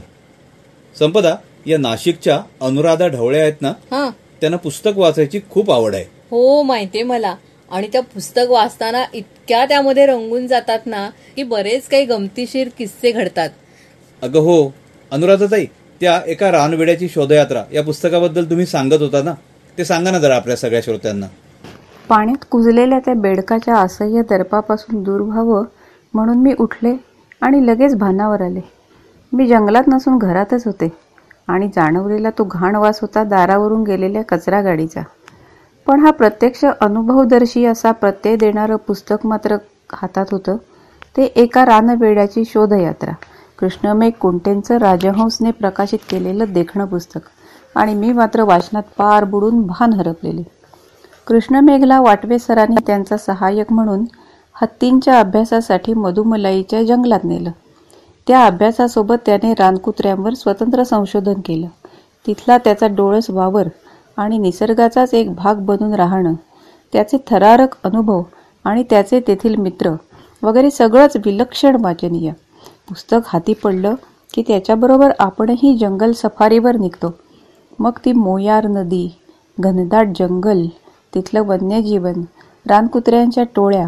संपदा 0.98 1.34
या 1.66 1.78
नाशिकच्या 1.78 2.40
अनुराधा 2.60 3.06
ढवळे 3.06 3.40
आहेत 3.40 3.62
ना 3.62 3.72
हा. 3.90 4.08
त्यांना 4.40 4.56
पुस्तक 4.56 4.98
वाचायची 4.98 5.40
खूप 5.50 5.70
आवड 5.70 5.94
आहे. 5.94 6.04
हो 6.30 6.62
माहितीये 6.62 7.04
मला. 7.04 7.34
आणि 7.70 7.88
त्या 7.92 8.00
पुस्तक 8.02 8.50
वाचताना 8.50 9.04
इतक्या 9.14 9.64
त्यामध्ये 9.66 10.06
रंगून 10.06 10.46
जातात 10.46 10.86
ना 10.86 11.08
की 11.36 11.42
बरेच 11.42 11.88
काही 11.88 12.04
गमतीशीर 12.04 12.68
किस्से 12.78 13.12
घडतात. 13.12 13.50
अगं 14.22 14.40
हो 14.40 14.72
अनुराधाताई 15.12 15.66
त्या 16.00 16.20
एका 16.26 16.52
रानवेड्याची 16.52 17.08
शोधयात्रा 17.08 17.62
या 17.72 17.82
पुस्तकाबद्दल 17.82 18.44
तुम्ही 18.44 18.66
सांगत 18.66 19.00
होता 19.00 19.22
ना? 19.22 19.34
ते 19.78 19.84
सांगा 19.84 20.10
ना 20.10 20.18
जरा 20.18 20.36
आपल्या 20.36 20.56
सगळ्या 20.56 20.80
श्रोत्यांना. 20.80 21.26
पाण्यात 22.08 22.44
कुजलेल्या 22.50 22.98
त्या 22.98 23.14
बेडकाच्या 23.14 23.76
असह्य 23.76 24.22
दर्पापासून 24.22 25.02
दूर 25.02 25.20
व्हावं 25.20 25.64
म्हणून 26.14 26.38
मी 26.38 26.54
उठले 26.58 26.96
आणि 27.40 27.66
लगेच 27.66 27.94
भानावर 27.96 28.40
आले. 28.40 28.60
मी 29.32 29.46
जंगलात 29.46 29.88
नसून 29.88 30.18
घरातच 30.18 30.66
होते 30.66 30.92
आणि 31.48 31.68
जाणवलेला 31.68 32.30
तो 32.30 32.44
घाण 32.44 32.76
वास 32.76 32.98
होता 33.00 33.24
दारावरून 33.24 33.82
गेलेल्या 33.82 34.22
कचरा 34.22 34.60
गाडीचा. 34.60 35.02
पण 35.86 36.00
हा 36.00 36.10
प्रत्यक्ष 36.10 36.64
अनुभवदर्शी 36.80 37.64
असा 37.64 37.92
प्रत्यय 37.92 38.36
देणारं 38.36 38.76
पुस्तक 38.76 39.26
मात्र 39.26 39.56
हातात 39.92 40.26
होतं. 40.32 40.56
ते 41.16 41.22
एका 41.22 41.64
रानवेड्याची 41.64 42.44
शोधयात्रा. 42.44 43.12
कृष्णमेघ 43.58 44.12
कुंटेंचं 44.20 44.76
राजहंसने 44.76 45.50
प्रकाशित 45.50 45.98
केलेलं 46.10 46.44
देखणं 46.48 46.84
पुस्तक. 46.86 47.20
आणि 47.74 47.94
मी 47.94 48.12
मात्र 48.12 48.42
वाचनात 48.42 48.82
पार 48.98 49.24
बुडून 49.24 49.62
भान 49.62 49.92
हरपलेले. 49.92 50.42
कृष्णमेघला 51.26 52.00
वाटवे 52.00 52.38
सरांनी 52.38 52.76
त्यांचा 52.86 53.16
सहाय्यक 53.16 53.72
म्हणून 53.72 54.04
हत्तींच्या 54.54 55.20
अभ्यासासाठी 55.20 55.94
मधुमलाईच्या 55.94 56.84
जंगलात 56.84 57.24
नेलं. 57.24 57.50
त्या 58.26 58.46
अभ्यासासोबत 58.46 59.14
त्याने 59.26 59.52
रानकुत्र्यांवर 59.52 60.34
स्वतंत्र 60.34 60.82
संशोधन 60.82 61.40
केलं. 61.44 61.66
तिथला 62.26 62.58
त्याचा 62.58 62.86
डोळस 62.86 63.30
वावर 63.30 63.68
आणि 64.16 64.38
निसर्गाचाच 64.38 65.14
एक 65.14 65.34
भाग 65.34 65.54
बनून 65.54 65.94
राहणं 65.94 66.34
त्याचे 66.92 67.16
थरारक 67.30 67.68
अनुभव 67.84 68.22
आणि 68.64 68.82
त्याचे 68.90 69.20
तेथील 69.20 69.56
मित्र 69.56 69.90
वगैरे 70.42 70.70
सगळंच 70.70 71.16
विलक्षण 71.16 71.76
वाचनीय. 71.80 72.32
पुस्तक 72.88 73.20
हाती 73.26 73.52
पडलं 73.52 73.94
की 74.34 74.42
त्याच्याबरोबर 74.42 75.12
आपणही 75.18 75.76
जंगल 75.78 76.12
सफारीवर 76.12 76.76
निघतो. 76.76 77.14
मग 77.78 77.98
ती 78.04 78.12
मोयार 78.12 78.66
नदी 78.66 79.08
घनदाट 79.58 80.08
जंगल 80.18 80.64
तिथलं 81.14 81.46
वन्यजीवन 81.46 82.22
रानकुत्र्यांच्या 82.66 83.44
टोळ्या 83.54 83.86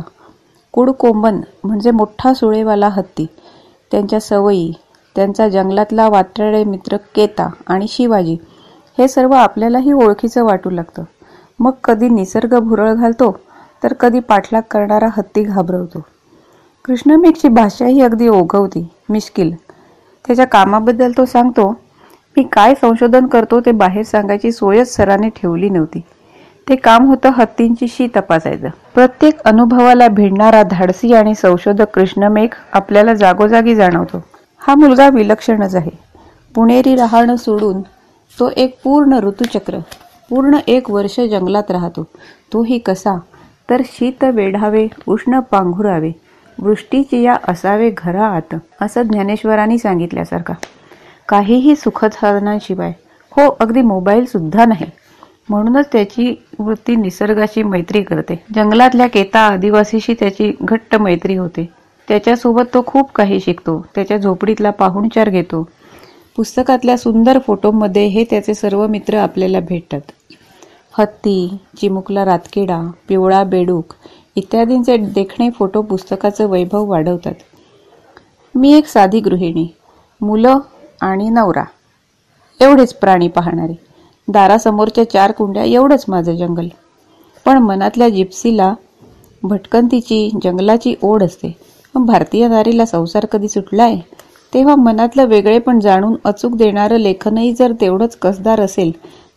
कुडकोंबन 0.72 1.40
म्हणजे 1.64 1.90
मोठा 1.90 2.34
सुळेवाला 2.34 2.88
हत्ती 2.88 3.26
त्यांच्या 3.90 4.20
सवयी 4.20 4.72
त्यांचा 5.16 5.48
जंगलातला 5.48 6.08
वाटाळे 6.08 6.62
मित्र 6.64 6.96
केता 7.14 7.48
आणि 7.66 7.86
शिवाजी 7.88 8.36
हे 8.98 9.08
सर्व 9.08 9.32
आपल्यालाही 9.32 9.92
ओळखीचं 9.92 10.44
वाटू 10.44 10.70
लागतं. 10.70 11.02
मग 11.58 11.72
कधी 11.84 12.08
निसर्ग 12.08 12.58
भुरळ 12.58 12.94
घालतो 12.94 13.30
तर 13.82 13.92
कधी 13.92 14.20
पाठलाग 14.20 14.62
करणारा 14.70 15.08
हत्ती 15.12 15.42
घाबरवतो. 15.42 16.02
कृष्णमेघची 16.84 17.48
भाषाही 17.48 18.00
अगदी 18.00 18.28
ओघवती 18.28 18.88
मिश्किल. 19.08 19.54
त्याच्या 20.26 20.44
कामाबद्दल 20.44 21.12
तो 21.16 21.24
सांगतो 21.24 21.70
मी 22.36 22.42
काय 22.52 22.74
संशोधन 22.74 23.26
करतो 23.26 23.60
ते 23.60 23.72
बाहेर 23.72 24.02
सांगायची 24.02 24.52
सोयच 24.52 24.94
सराने 24.96 25.28
ठेवली 25.28 25.68
नव्हती. 25.68 26.00
ते 26.68 26.76
काम 26.76 27.06
होतं 27.06 27.30
हत्तींची 27.34 27.86
शी 27.88 28.06
तपासायचं. 28.16 28.68
प्रत्येक 28.94 29.40
अनुभवाला 29.44 30.08
भिडणारा 30.08 30.62
धाडसी 30.62 31.12
आणि 31.12 31.34
संशोधक 31.34 31.94
कृष्णमेघ 31.94 32.48
आपल्याला 32.72 33.14
जागोजागी 33.14 33.74
जाणवतो. 33.74 34.22
हा 34.58 34.74
मुलगा 34.74 35.08
विलक्षणच 35.08 35.74
आहे. 35.74 35.90
पुणेरी 36.54 36.94
राहणं 36.96 37.36
सोडून 37.36 37.80
तो 38.38 38.50
एक 38.56 38.78
पूर्ण 38.84 39.18
ऋतुचक्र 39.18 39.78
पूर्ण 40.30 40.56
एक 40.66 40.90
वर्ष 40.90 41.20
जंगलात 41.20 41.70
राहतो. 41.70 42.02
तोही 42.52 42.78
कसा? 42.78 43.18
तर 43.70 43.82
शीत 43.84 44.24
वेढावे 44.24 44.86
उष्ण 45.08 45.40
पांघुरावे 45.40 46.12
वृष्टीची 46.60 47.22
या 47.22 47.36
असावे 47.48 47.90
घरा 47.98 48.38
असं 48.80 49.02
ज्ञानेश्वरांनी 49.02 49.78
सांगितल्यासारखा. 49.78 50.54
काहीही 51.28 51.76
सुखद 51.76 52.10
साधनांशिवाय 52.10 52.92
हो 53.30 53.56
अगदी 53.60 53.82
मोबाईलसुद्धा 53.82 54.64
नाही. 54.64 54.86
म्हणूनच 55.48 55.88
त्याची 55.92 56.34
वृत्ती 56.58 56.96
निसर्गाशी 56.96 57.62
मैत्री 57.62 58.02
करते. 58.02 58.44
जंगलातल्या 58.54 59.06
केता 59.06 59.40
आदिवासीशी 59.40 60.14
त्याची 60.14 60.52
घट्ट 60.62 60.96
मैत्री 60.96 61.36
होते. 61.36 61.68
त्याच्यासोबत 62.08 62.62
तो 62.74 62.82
खूप 62.86 63.12
काही 63.12 63.40
शिकतो. 63.40 63.86
त्याच्या 63.94 64.16
झोपडीतला 64.16 64.70
पाहुणचार 64.70 65.28
घेतो. 65.28 65.68
पुस्तकातल्या 66.36 66.96
सुंदर 66.96 67.38
फोटोमध्ये 67.38 68.06
हे 68.06 68.24
त्याचे 68.24 68.54
सर्व 68.54 68.86
मित्र 68.86 69.16
आपल्याला 69.18 69.60
भेटतात. 69.60 70.00
हत्ती 70.98 71.56
चिमुकला 71.76 72.24
रातकिडा 72.24 72.90
पिवळा 73.08 73.44
बेडूक 73.44 73.84
इत्यादींचे 74.36 74.96
देखणे 74.96 75.50
फोटो 75.50 75.82
पुस्तकाचं 75.82 76.46
वैभव 76.46 76.84
वाढवतात. 76.84 77.34
मी 78.54 78.72
एक 78.72 78.86
साधी 78.86 79.20
गृहिणी 79.20 79.68
मुलं 80.20 80.58
आणि 81.00 81.28
नवरा. 81.28 81.64
एवढेच 82.60 82.94
प्राणी 82.94 83.28
पाहणारे. 83.28 83.74
दारासमोरच्या 84.28 85.10
चार 85.10 85.32
कुंड्या 85.32 85.64
एवढंच 85.64 86.04
माझं 86.08 86.36
जंगल. 86.36 86.68
पण 87.44 87.58
मनातल्या 87.58 88.08
जिप्सीला 88.08 88.74
भटकंतीची 89.42 90.30
जंगलाची 90.42 90.94
ओढ 91.02 91.22
असते. 91.22 91.56
पण 91.94 92.04
भारतीय 92.04 92.48
नारीला 92.48 92.86
संसार 92.86 93.26
कधी 93.26 93.48
सुटलाय? 93.48 93.96
तेव्हा 94.54 94.74
मनातलं 94.74 95.24
वेगळे 95.24 95.58
पण 95.58 95.80
जाणून 95.80 96.16
अचूक 96.24 96.56
देणारं 96.56 96.96
लेखनही 96.96 97.52
जर 97.52 97.72
तेवढंच 97.80 98.16
कसदार 98.16 98.60
असेल 98.60 98.92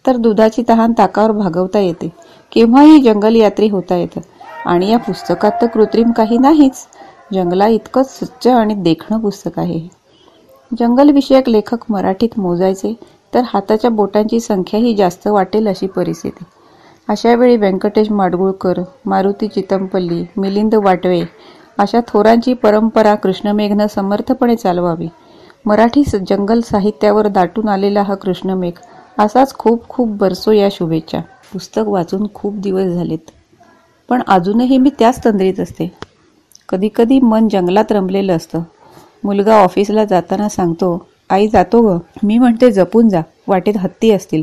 तर 0.08 0.16
दुधाची 0.16 0.64
तहान 0.70 0.94
ताकावर 0.98 1.32
भागवता 1.32 1.80
येते. 1.80 2.12
केव्हाही 2.52 3.02
जंगल 3.02 3.36
यात्री 3.36 3.70
होता 3.70 3.96
येतं. 3.96 4.20
आणि 4.66 4.92
या 4.92 5.00
पुस्तकात 5.00 5.52
तर 5.62 5.68
कृत्रिम 5.68 6.12
काही 6.12 6.38
नाहीच. 6.38 6.74
जंगला 7.34 7.68
इतकंच 7.68 8.18
स्वच्छ 8.18 8.48
आणि 8.48 8.74
देखणं 8.74 9.20
पुस्तक 9.20 9.60
आहे 9.60 9.88
जंगलविषयक 10.80 11.50
लेखक 11.50 11.78
मराठीत 11.90 12.40
मोजायचे 12.40 12.94
तर 13.34 13.42
हाताच्या 13.46 13.92
बोटांची 13.92 14.40
संख्याही 14.40 14.96
जास्त 14.96 15.28
वाटेल 15.28 15.68
अशी 15.68 15.88
परिस्थिती. 15.88 16.44
अशा 17.10 17.36
वेळी 17.36 17.58
व्यंकटेश 17.58 18.12
माडगुळकर 18.12 18.74
मारुती 19.06 19.48
चितमपल्ली 19.48 20.26
मिलिंद 20.38 20.76
वाटवे 20.76 21.24
अशा 21.78 22.00
थोरांची 22.08 22.54
परंपरा 22.54 23.16
कृष्णमेघनं 23.16 23.88
समर्थपणे 23.88 24.56
चालवावी. 24.56 25.08
मराठी 25.66 26.04
स- 26.04 26.16
जंगल 26.16 26.62
साहित्यावर 26.62 27.28
दाटून 27.28 27.70
आलेला 27.70 28.02
हा 28.02 28.16
कृष्णमेघ 28.16 28.74
असाच 29.20 29.58
खूप 29.58 29.90
खूप 29.90 30.10
बरसो 30.10 30.52
या 30.52 30.68
शुभेच्छा. 30.72 31.20
पुस्तक 31.54 31.82
वाचून 31.88 32.28
खूप 32.34 32.54
दिवस 32.54 32.84
झालेत. 32.84 33.32
पण 34.10 34.22
अजूनही 34.28 34.78
मी 34.78 34.90
त्याच 35.00 35.26
तंद्रीत 35.26 35.60
असते. 35.60 35.92
कधीकधी 36.70 37.20
मन 37.20 37.48
जंगलात 37.48 37.92
रमलेलं 37.92 38.36
असतं. 38.36 38.64
मुलगा 39.24 39.56
ऑफिसला 39.56 40.06
जाताना 40.06 40.50
सांगतो 40.50 41.08
आई 41.30 41.48
जातो 41.48 41.82
ग. 41.82 41.98
मी 42.24 42.38
म्हणते 42.38 42.72
जपून 42.72 43.10
जा. 43.10 43.22
वाटेत 43.48 43.78
हत्ती 43.78 44.12
असतील. 44.12 44.42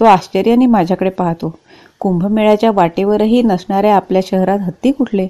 तो 0.00 0.04
आश्चर्याने 0.04 0.66
माझ्याकडे 0.66 1.10
पाहतो. 1.10 1.56
कुंभमेळ्याच्या 2.00 2.70
वाटेवरही 2.70 3.42
नसणाऱ्या 3.42 3.96
आपल्या 3.96 4.22
शहरात 4.26 4.58
हत्ती 4.58 4.92
कुठले? 4.92 5.28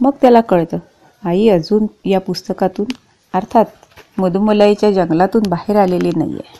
मग 0.00 0.10
त्याला 0.20 0.40
कळतं 0.40 0.78
आई 1.24 1.48
अजून 1.48 1.86
या 2.04 2.20
पुस्तकातून 2.20 2.86
अर्थात 3.34 3.64
मधुमलाईच्या 4.18 4.90
जंगलातून 4.92 5.42
बाहेर 5.48 5.76
आलेली 5.76 6.10
नाहीये. 6.16 6.58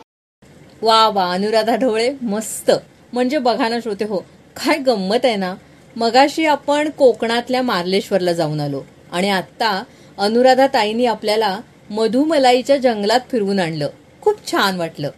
वा 0.83 1.09
वा 1.09 1.33
अनुराधा 1.33 1.77
ढोळे 1.77 2.17
मस्त. 2.23 2.71
म्हणजे 3.13 3.39
बघा 3.39 3.69
ना 3.69 3.81
श्रोते 3.81 4.05
हो 4.05 4.17
काय 4.57 4.79
गंमत 4.79 5.25
आहे 5.25 5.37
ना? 5.37 5.55
मगाशी 5.99 6.47
आपण 6.47 6.91
कोकणातल्या 6.91 7.63
मार्लेश्वरला 7.63 8.33
जाऊन 8.33 8.61
आलो. 8.61 8.83
आणि 9.13 9.31
आता 9.31 9.85
अनुराधा 10.19 10.67
ताईंनी 10.67 11.07
आपल्याला 11.07 11.61
मधुमलाईच्या 11.91 12.77
जंगलात 12.77 13.21
फिरवून 13.31 13.61
आणलं. 13.61 13.89
खूप 14.21 14.51
छान 14.51 14.77
वाटलं. 14.77 15.11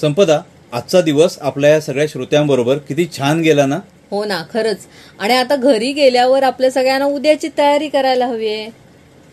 संपदा 0.00 0.40
आजचा 0.72 1.00
दिवस 1.00 1.38
आपल्या 1.40 1.70
या 1.70 1.80
सगळ्या 1.80 2.06
श्रोत्यांबरोबर 2.06 2.78
किती 2.78 3.08
छान 3.18 3.40
गेला 3.40 3.66
ना? 3.66 3.78
हो 4.10 4.24
ना 4.24 4.42
खरंच. 4.54 4.78
आणि 5.18 5.34
आता 5.34 5.56
घरी 5.56 5.92
गेल्यावर 5.92 6.42
आपल्या 6.42 6.70
सगळ्यांना 6.70 7.06
उद्याची 7.06 7.48
तयारी 7.58 7.88
करायला 7.88 8.26
हवी 8.26 8.48
आहे. 8.48 8.70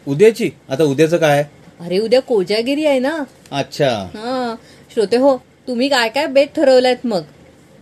उद्याची? 0.07 0.51
आता 0.69 0.83
उद्याचं 0.83 1.17
काय 1.17 1.45
अरे 1.79 1.99
उद्या 1.99 2.21
कोजागिरी 2.21 2.85
आहे 2.85 2.99
ना. 2.99 3.23
अच्छा. 3.51 3.89
हा. 3.89 4.55
श्रोते 4.93 5.17
हो 5.17 5.37
तुम्ही 5.67 5.89
काय 5.89 6.09
काय 6.09 6.25
बेत 6.25 6.47
ठरवलायत 6.55 7.05
मग? 7.05 7.21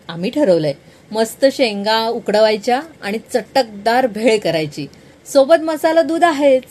आम्ही 0.07 0.30
ठरवलंय. 0.30 0.73
मस्त 1.12 1.45
शेंगा 1.45 2.08
उकडवायच्या 2.08 2.82
आणि 3.01 3.18
चटकदार 3.34 4.08
भेळ 4.08 4.39
करायची. 4.39 4.88
सोबत 5.34 5.62
मसाला 5.62 6.01
दूध 6.01 6.24
आहेच. 6.24 6.64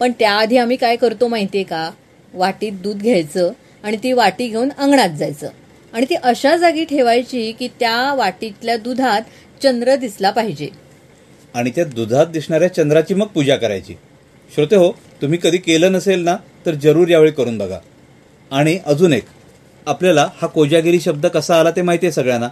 पण 0.00 0.12
त्याआधी 0.18 0.56
आम्ही 0.56 0.76
काय 0.76 0.96
करतो 0.96 1.28
माहितीये 1.28 1.64
का? 1.64 1.90
वाटीत 2.34 2.72
दूध 2.72 2.96
घ्यायचं 2.96 3.52
आणि 3.82 3.96
ती 3.96 4.12
वाटी 4.12 4.48
घेऊन 4.48 4.68
अंगणात 4.78 5.08
जायचं. 5.08 5.48
आणि 5.92 6.06
ती 6.10 6.14
अशा 6.14 6.56
जागी 6.56 6.84
ठेवायची 6.84 7.52
की 7.52 7.68
त्या 7.68 8.14
वाटीतल्या 8.14 8.76
दुधात 8.76 9.20
चंद्र 9.62 9.96
दिसला 9.96 10.30
पाहिजे. 10.30 10.68
आणि 11.54 11.70
त्या 11.70 11.84
दुधात 11.84 12.26
दिसणाऱ्या 12.26 12.74
चंद्राची 12.74 13.14
मग 13.14 13.26
पूजा 13.26 13.56
करायची. 13.56 13.94
श्रोते 14.54 14.76
हो 14.76 14.92
तुम्ही 15.22 15.38
कधी 15.42 15.56
केलं 15.56 15.92
नसेल 15.92 16.20
ना 16.20 16.36
तर 16.66 16.74
जरूर 16.74 17.08
यावेळी 17.08 17.32
करून 17.32 17.58
बघा. 17.58 17.78
आणि 18.50 18.78
अजून 18.86 19.12
एक 19.12 19.24
आपल्याला 19.86 20.28
हा 20.42 20.46
कोजागिरी 20.46 21.00
शब्द 21.00 21.26
कसा 21.26 21.60
आला 21.60 21.70
ते 21.70 21.82
माहितीये 21.82 22.12
सगळ्यांना? 22.12 22.48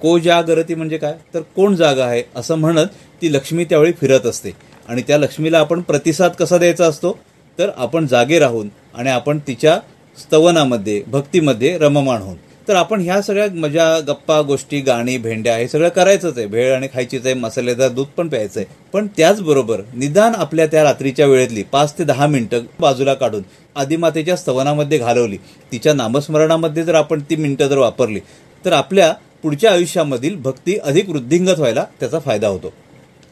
कोजागरती 0.00 0.74
म्हणजे 0.74 0.96
काय? 0.96 1.14
तर 1.34 1.40
कोण 1.40 1.74
जागा 1.76 2.04
आहे? 2.04 2.22
असं 2.36 2.54
म्हणत 2.54 2.86
ती 3.22 3.32
लक्ष्मी 3.32 3.64
त्यावेळी 3.64 3.92
फिरत 3.92 4.26
असते. 4.26 4.50
आणि 4.88 5.02
त्या 5.02 5.18
लक्ष्मीला 5.18 5.58
आपण 5.58 5.80
प्रतिसाद 5.80 6.30
कसा 6.30 6.58
द्यायचा 6.58 6.86
असतो? 6.86 7.18
तर 7.58 7.70
आपण 7.76 8.06
जागे 8.06 8.38
राहून 8.38 8.68
आणि 8.94 9.10
आपण 9.10 9.38
तिच्या 9.38 9.78
स्तवनामध्ये 10.18 11.02
भक्तीमध्ये 11.06 11.78
रममाण 11.78 12.22
होऊन. 12.22 12.36
तर 12.68 12.74
आपण 12.74 13.00
ह्या 13.00 13.20
सगळ्या 13.22 13.46
मजा 13.54 13.98
गप्पा 14.00 14.40
गोष्टी 14.42 14.80
गाणी 14.80 15.16
भेंड्या 15.18 15.56
हे 15.56 15.68
सगळं 15.68 15.88
करायचंच 15.88 16.38
आहे. 16.38 16.46
भेळ 16.46 16.74
आणि 16.74 16.88
खायचीच 16.94 17.24
आहे 17.26 17.34
मसालेदार 17.34 17.88
दूध 17.88 18.06
पण 18.06 18.28
प्यायचं 18.28 18.60
आहे. 18.60 18.74
पण 18.92 19.06
त्याचबरोबर 19.16 19.80
निदान 19.94 20.34
आपल्या 20.34 20.66
त्या 20.66 20.82
रात्रीच्या 20.82 21.26
वेळेतली 21.26 21.62
पाच 21.62 21.98
ते 21.98 22.04
दहा 22.04 22.26
मिनिटं 22.26 22.64
बाजूला 22.80 23.14
काढून 23.14 23.42
आदिमातेच्या 23.76 24.36
स्तवनामध्ये 24.36 24.98
घालवली. 24.98 25.36
तिच्या 25.72 25.94
नामस्मरणामध्ये 25.94 26.82
जर 26.82 26.94
आपण 26.94 27.20
ती 27.20 27.36
मिनिटं 27.36 27.68
जर 27.68 27.78
वापरली 27.78 28.20
तर 28.64 28.72
आपल्या 28.72 29.12
पुढच्या 29.42 29.72
आयुष्यामधील 29.72 30.36
भक्ती 30.36 30.76
अधिक 30.78 31.08
वृद्धिंगत 31.08 31.58
व्हायला 31.58 31.84
त्याचा 32.00 32.18
फायदा 32.18 32.48
होतो. 32.48 32.72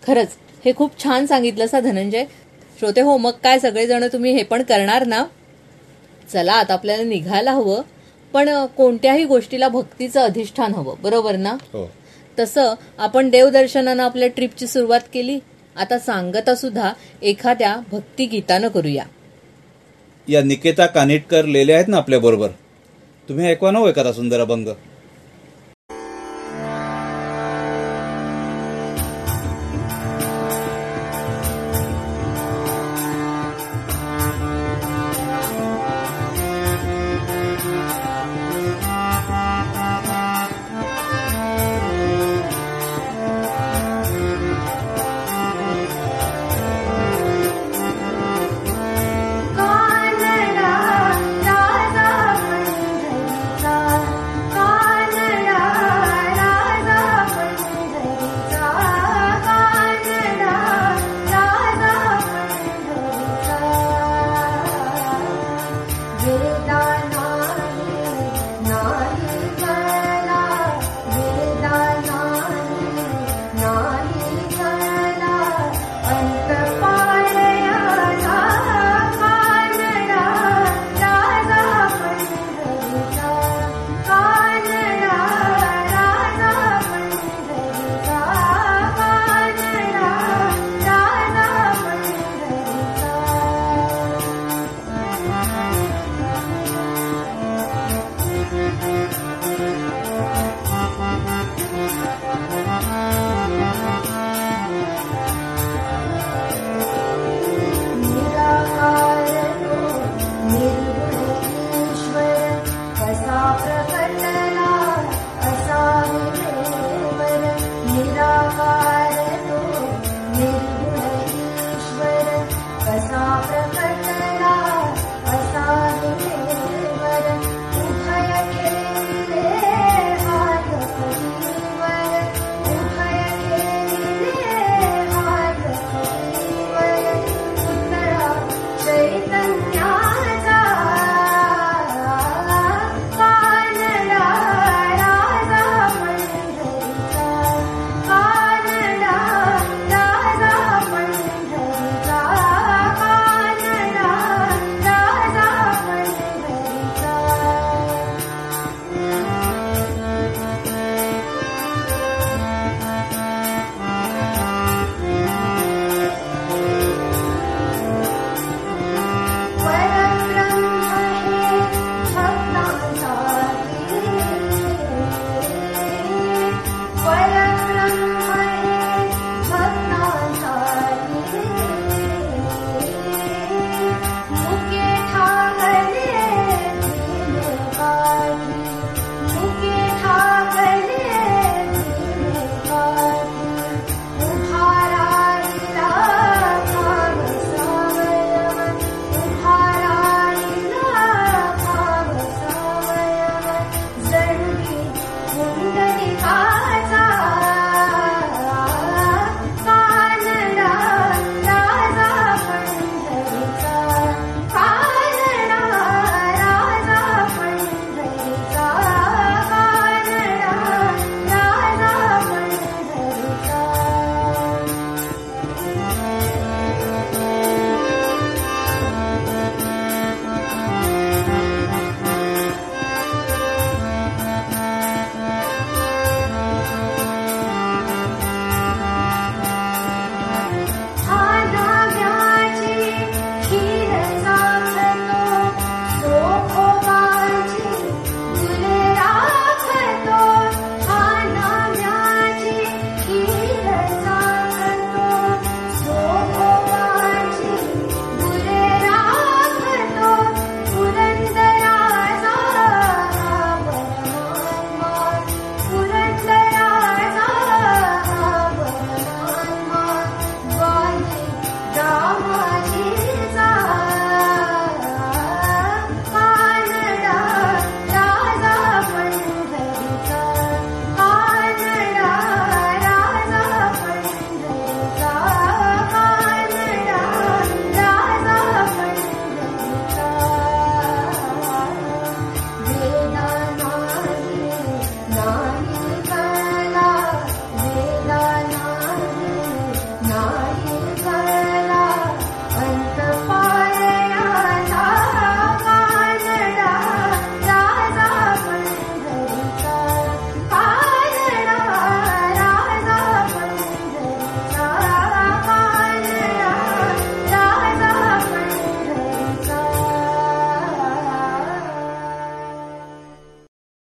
खरंच. 0.07 0.29
हे 0.65 0.73
खूप 0.73 1.03
छान 1.05 1.27
सांगितलं 1.27 1.67
सा 1.67 1.81
धनंजय. 1.81 2.25
श्रोते 2.79 3.01
हो 3.01 3.17
मग 3.17 3.31
काय 3.45 3.59
सगळेजण 3.59 4.07
तुम्ही 4.13 4.33
हे 4.33 4.43
पण 4.43 4.63
करणार 4.63 5.07
ना? 5.07 5.25
चला 6.33 6.53
आता 6.53 6.73
आपल्याला 6.73 7.03
निघायला 7.03 7.53
हवं. 7.53 7.83
पण 8.33 8.67
कोणत्याही 8.67 9.25
गोष्टीला 9.25 9.69
भक्तीचं 9.69 10.21
अधिष्ठान 10.21 10.75
हवं. 10.75 10.95
बरोबर 11.03 11.37
ना? 11.37 11.51
हो. 11.51 11.91
तसं 12.39 12.75
आपण 12.99 13.31
देवदर्शनानं 13.31 14.03
आपल्या 14.03 14.29
ट्रिपची 14.29 14.67
सुरुवात 14.67 15.01
केली. 15.15 15.39
आता 15.77 15.99
सांगता 15.99 16.55
सुद्धा 16.55 16.93
एखाद्या 17.23 17.77
भक्तिगीतानं 17.93 18.69
करूया. 18.69 19.05
या 20.29 20.43
निकेता 20.43 20.87
कानिटकर 20.87 21.45
लेले 21.45 21.73
आहेत 21.73 21.89
ना 21.89 21.97
आपल्या 21.97 22.21
बरोबर? 22.21 22.49
तुम्ही 23.29 23.47
ऐकवा 23.47 23.71
ना 23.71 23.79
हो 23.79 23.89
एखादा 23.89 24.13
सुंदर 24.13 24.41
अभंग. 24.41 24.69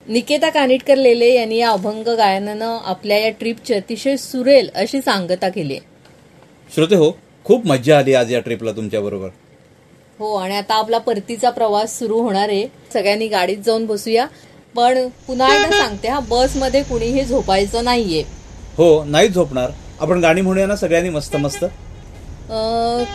निकेता 0.07 0.49
कानिटकर 0.49 0.95
लेले 0.95 1.33
यांनी 1.33 1.57
या 1.57 1.69
अभंग 1.69 2.07
गायनानं 2.17 2.77
आपल्या 2.85 3.17
या 3.17 3.29
ट्रिपची 3.29 3.73
अतिशय 3.73 4.15
सुरेल 4.17 4.69
अशी 4.75 5.01
सांगता 5.01 5.49
केली. 5.49 5.77
श्रोते 6.75 6.95
हो 6.95 7.11
खूप 7.45 7.65
मज्जा 7.67 7.97
आली 7.97 8.13
आज 8.13 8.33
या 8.33 8.39
ट्रिपला 8.39 8.71
तुमच्या 8.71 9.01
बरोबर. 9.01 9.29
हो 10.19 10.33
आणि 10.35 10.55
आता 10.55 10.73
आपला 10.73 10.97
परतीचा 10.97 11.49
प्रवास 11.49 11.97
सुरू 11.99 12.19
होणार 12.21 12.49
आहे. 12.49 12.67
सगळ्यांनी 12.93 13.27
गाडीत 13.27 13.57
जाऊन 13.65 13.85
बसूया. 13.85 14.25
पण 14.75 15.07
पुन्हा 15.27 15.55
एकदा 15.55 15.77
सांगते 15.77 16.07
हा 16.07 16.19
बसमध्ये 16.19 16.81
कुणीही 16.83 17.23
झोपायचं 17.25 17.83
नाहीये. 17.83 18.23
हो 18.77 19.03
नाही 19.03 19.29
झोपणार. 19.29 19.71
आपण 19.99 20.19
गाणी 20.19 20.41
म्हणूया 20.41 20.67
ना 20.67 20.75
सगळ्यांनी 20.75 21.09
मस्त 21.09 21.35
मस्त. 21.35 21.65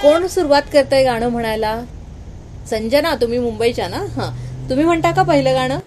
कोण 0.03 0.27
सुरुवात 0.27 0.63
करताय 0.73 1.05
गाणं 1.05 1.29
म्हणायला? 1.29 1.81
संजना 2.71 3.15
तुम्ही 3.15 3.39
मुंबईच्या 3.39 3.89
ना? 3.89 3.97
हा. 3.97 4.31
तुम्ही 4.71 4.85
म्हणता 4.85 5.11
का 5.11 5.23
पहिलं 5.23 5.55
गाणं? 5.55 5.79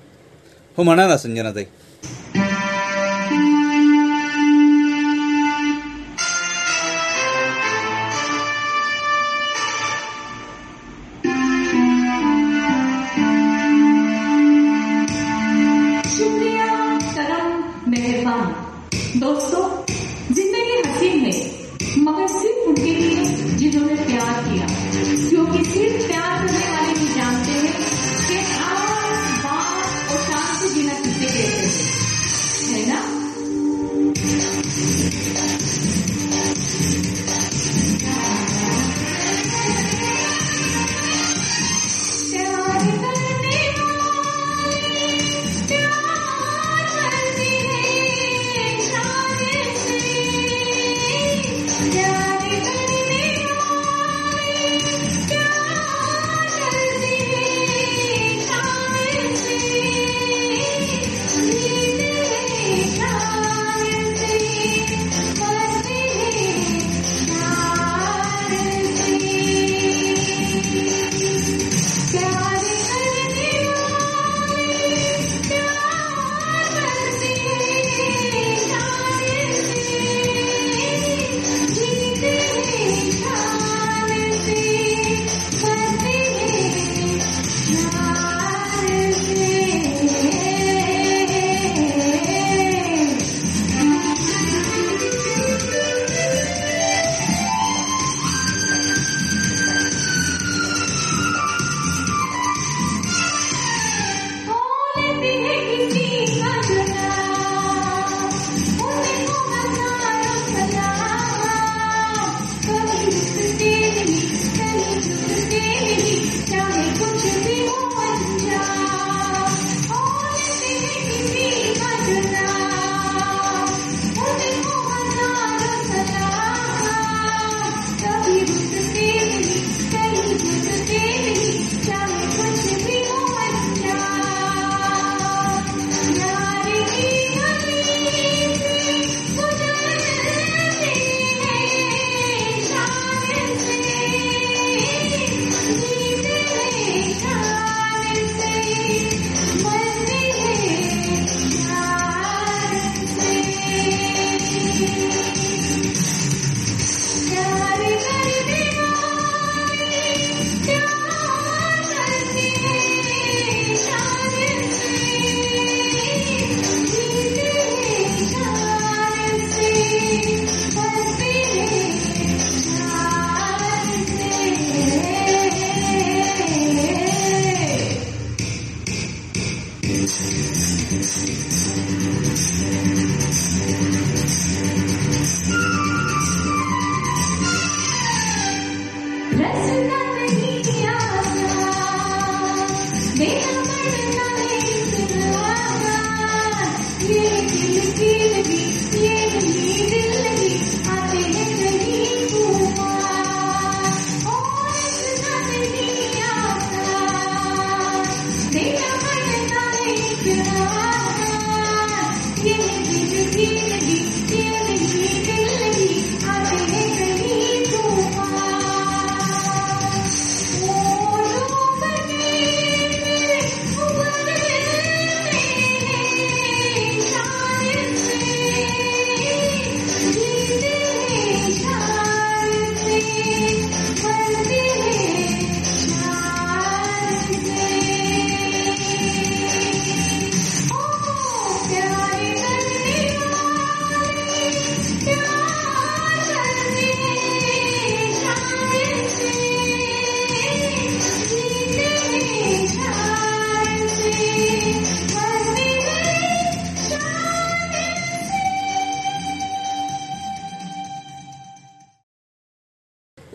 हो 0.77 0.83
म्हणा 0.83 1.07
ना 1.07 1.17
संजनाताई 1.17 1.65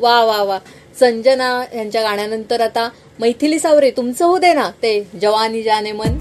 वा 0.09 0.25
वा 0.25 0.43
वा. 0.43 0.59
संजना 1.01 1.65
यांच्या 1.75 2.03
गाण्यानंतर 2.03 2.61
आता 2.61 2.89
मैथिली 3.21 3.59
सावरे 3.59 3.91
तुमचं 3.91 4.25
होऊ 4.25 4.39
दे 4.39 4.53
ना 4.53 4.71
ते 4.83 5.01
जवानी 5.21 5.63
जाने 5.63 5.93
मन. 5.93 6.19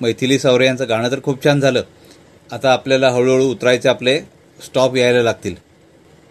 मैथिली 0.00 0.38
सावरे 0.38 0.66
यांचं 0.66 0.88
गाणं 0.88 1.10
तर 1.10 1.20
खूप 1.22 1.44
छान 1.44 1.60
झालं. 1.60 1.82
आता 2.52 2.72
आपल्याला 2.72 3.10
हळूहळू 3.10 3.50
उतरायचे 3.50 3.88
आपले 3.88 4.20
स्टॉप 4.64 4.96
यायला 4.96 5.22
लागतील. 5.22 5.54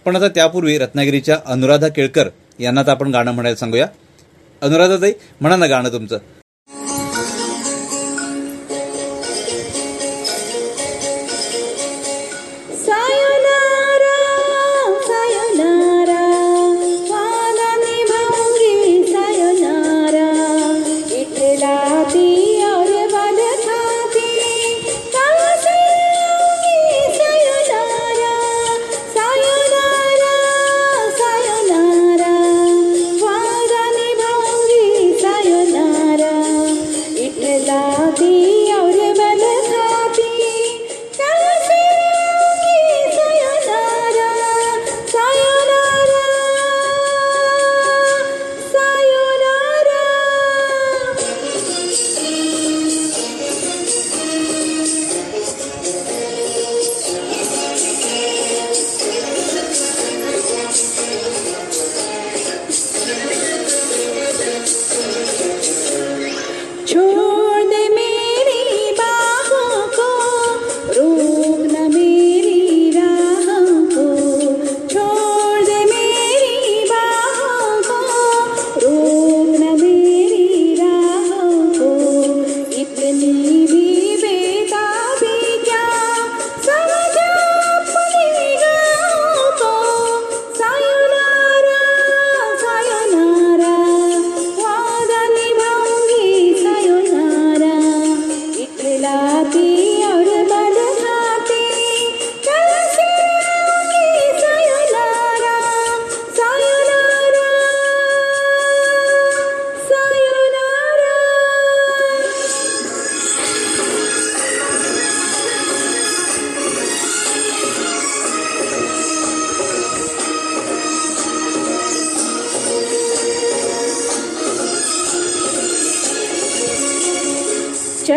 पण 0.06 0.16
आता 0.16 0.28
त्यापूर्वी 0.28 0.78
रत्नागिरीच्या 0.78 1.38
अनुराधा 1.46 1.88
केळकर 1.88 2.30
यांना 2.60 2.84
तर 2.84 2.90
आपण 2.90 3.12
गाणं 3.12 3.32
म्हणायला 3.32 3.56
सांगूया. 3.56 3.88
अनुराधाताई 4.62 5.12
म्हणा 5.42 5.56
ना 5.56 5.66
गाणं 5.66 5.90
तुमचं. 5.90 6.18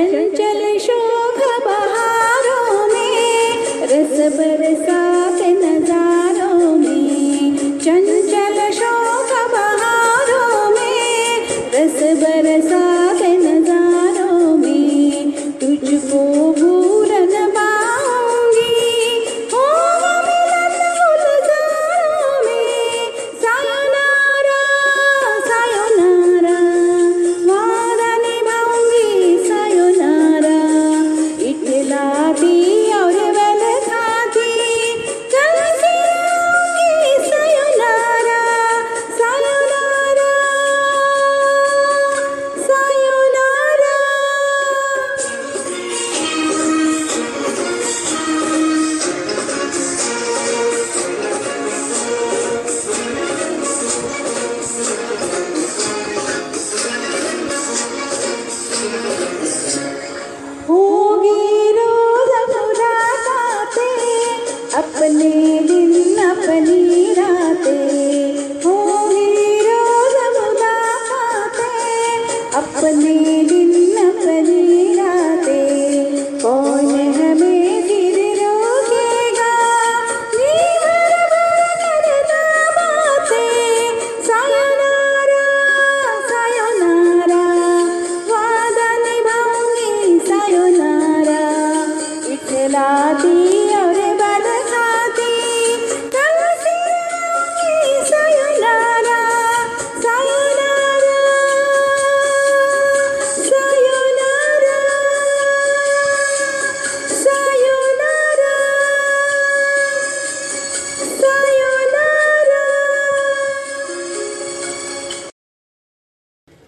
जनविषु 0.09 0.99
भा 1.67 2.00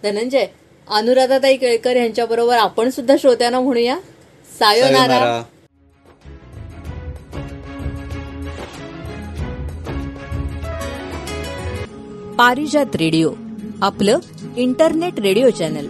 धनंजय 0.03 0.45
अनुराधाताई 0.87 1.57
केळकर 1.57 1.95
यांच्याबरोबर 1.95 2.57
आपण 2.57 2.89
सुद्धा 2.89 3.15
श्रोत्यांना 3.21 3.59
म्हणूया. 3.59 3.97
सायोनारा. 4.59 5.41
पारिजात 12.37 12.95
रेडिओ 12.95 13.31
आपलं 13.81 14.19
इंटरनेट 14.57 15.19
रेडिओ 15.19 15.49
चॅनल. 15.49 15.87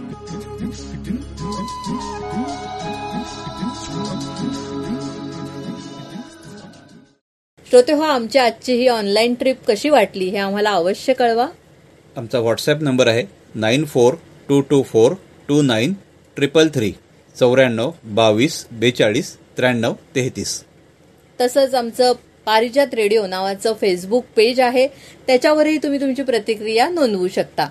श्रोते 7.66 7.92
हो 7.92 8.02
आमची 8.02 8.38
आजची 8.38 8.72
ही 8.72 8.88
ऑनलाईन 8.88 9.34
ट्रिप 9.34 9.64
कशी 9.68 9.88
वाटली 9.88 10.28
हे 10.28 10.38
आम्हाला 10.38 10.70
अवश्य 10.70 11.12
कळवा. 11.12 11.46
आमचा 12.16 12.38
व्हॉट्सॲप 12.38 12.82
नंबर 12.82 13.06
आहे. 13.06 13.43
Nine 13.54 13.84
four 13.84 14.14
two 14.48 14.60
two 14.60 14.82
four 14.82 15.12
two 15.48 15.60
nine 15.62 15.92
triple 16.36 16.68
three 16.74 16.92
चौऱ्याण्णव 17.36 17.90
बावीस 18.14 18.64
बेचाळीस 18.72 19.34
त्र्याण्णव 19.56 19.92
तेहतीस 20.14 20.62
तसंच 21.38 21.74
आमचं 21.74 22.12
पारिजात 22.46 22.94
रेडिओ 22.94 23.26
नावाचं 23.26 23.72
फेसबुक 23.80 24.24
पेज 24.36 24.60
आहे 24.60 24.86
त्याच्यावरही 25.26 25.78
तुम्ही 25.78 26.00
तुमची 26.00 26.22
प्रतिक्रिया 26.22 26.88
नोंदवू 26.88 27.28
शकता 27.28 27.68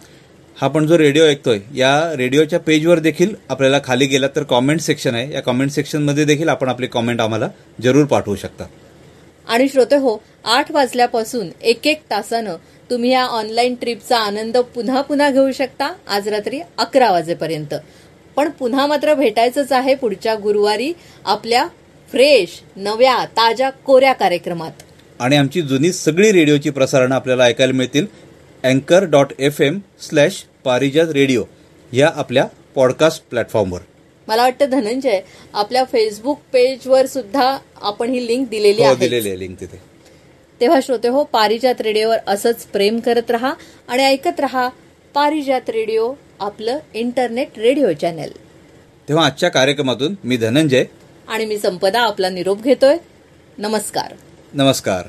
हा 0.57 0.67
पण 0.67 0.87
जो 0.87 0.97
रेडिओ 0.97 1.25
ऐकतोय 1.25 1.59
या 1.75 1.93
रेडिओच्या 2.17 2.59
पेजवर 2.59 2.99
देखील 2.99 3.33
आपल्याला 3.49 3.79
खाली 3.83 4.05
गेला 4.05 4.27
तर 4.35 4.43
कॉमेंट 4.43 4.81
सेक्शन 4.81 5.15
आहे 5.15 5.33
या 5.33 5.41
कॉमेंट 5.41 5.71
सेक्शनमध्ये 5.71 6.25
देखील 6.25 6.49
आपण 6.49 6.69
आपली 6.69 6.87
कॉमेंट 6.87 7.21
आम्हाला 7.21 7.47
जरूर 7.83 8.05
पाठवू 8.05 8.35
शकता 8.35 8.65
आणि 9.47 9.67
श्रोते 9.67 9.95
हो 9.95 10.17
आठ 10.45 10.71
वाजल्यापासून 10.71 11.49
एक 11.61 11.87
एक 11.87 12.01
तासानं 12.11 12.55
तुम्ही 12.89 13.11
या 13.11 13.23
ऑनलाईन 13.23 13.75
ट्रिपचा 13.75 14.17
आनंद 14.17 14.57
पुन्हा 14.57 15.01
पुन्हा 15.01 15.29
घेऊ 15.29 15.51
शकता 15.51 15.93
आज 16.07 16.27
रात्री 16.27 16.59
अकरा 16.77 17.11
वाजेपर्यंत. 17.11 17.75
पण 18.35 18.49
पुन्हा 18.49 18.87
मात्र 18.87 19.13
भेटायचंच 19.13 19.71
आहे 19.71 19.95
पुढच्या 19.95 20.35
गुरुवारी 20.35 20.93
आपल्या 21.25 21.67
फ्रेश 22.11 22.61
नव्या 22.75 23.25
ताज्या 23.25 23.69
कोऱ्या 23.69 24.13
कार्यक्रमात. 24.13 24.71
आणि 25.19 25.35
आमची 25.35 25.61
जुनी 25.61 25.91
सगळी 25.91 26.31
रेडिओची 26.31 26.69
प्रसारणं 26.69 27.15
आपल्याला 27.15 27.43
ऐकायला 27.43 27.73
मिळतील. 27.73 28.05
अँकर 28.63 29.03
dot 29.03 29.33
F 29.39 29.61
M 29.61 29.79
slash 30.01 30.43
Parijat 30.63 31.07
radio 31.07 31.43
या 31.93 32.11
आपल्या 32.15 32.45
पॉडकास्ट 32.75 33.23
प्लॅटफॉर्मवर 33.29 33.79
मला 34.27 34.41
वाटतं 34.41 34.69
धनंजय 34.69 35.21
आपल्या 35.53 35.83
फेसबुक 35.83 36.39
पेजवर 36.53 37.05
सुद्धा 37.05 37.57
आपण 37.81 38.09
ही 38.09 38.27
लिंक 38.27 38.47
दिलेली 38.49 38.81
हो 38.81 38.87
आहे. 38.87 38.95
दिलेली 38.95 39.29
आहे 39.29 39.39
लिंक 39.39 39.59
तिथे. 39.59 39.81
तेव्हा 40.61 40.79
श्रोते 40.83 41.07
हो 41.07 41.23
पारिजात 41.23 41.81
रेडिओवर 41.81 42.17
असंच 42.27 42.65
प्रेम 42.65 42.99
करत 42.99 43.31
रहा 43.31 43.53
आणि 43.87 44.03
ऐकत 44.03 44.39
रहा 44.39 44.69
पारिजात 45.13 45.69
रेडिओ 45.69 46.13
आपलं 46.39 46.79
इंटरनेट 46.93 47.57
रेडिओ 47.57 47.91
चॅनल 48.01 48.29
तेव्हा 49.09 49.25
आजच्या 49.25 49.49
कार्यक्रमातून 49.49 50.15
मी 50.23 50.37
धनंजय 50.37 50.83
आणि 51.27 51.45
मी 51.45 51.57
संपदा 51.57 52.01
आपला 52.01 52.29
निरोप 52.29 52.61
घेतोय. 52.61 52.97
नमस्कार. 53.57 54.13
नमस्कार. 54.53 55.07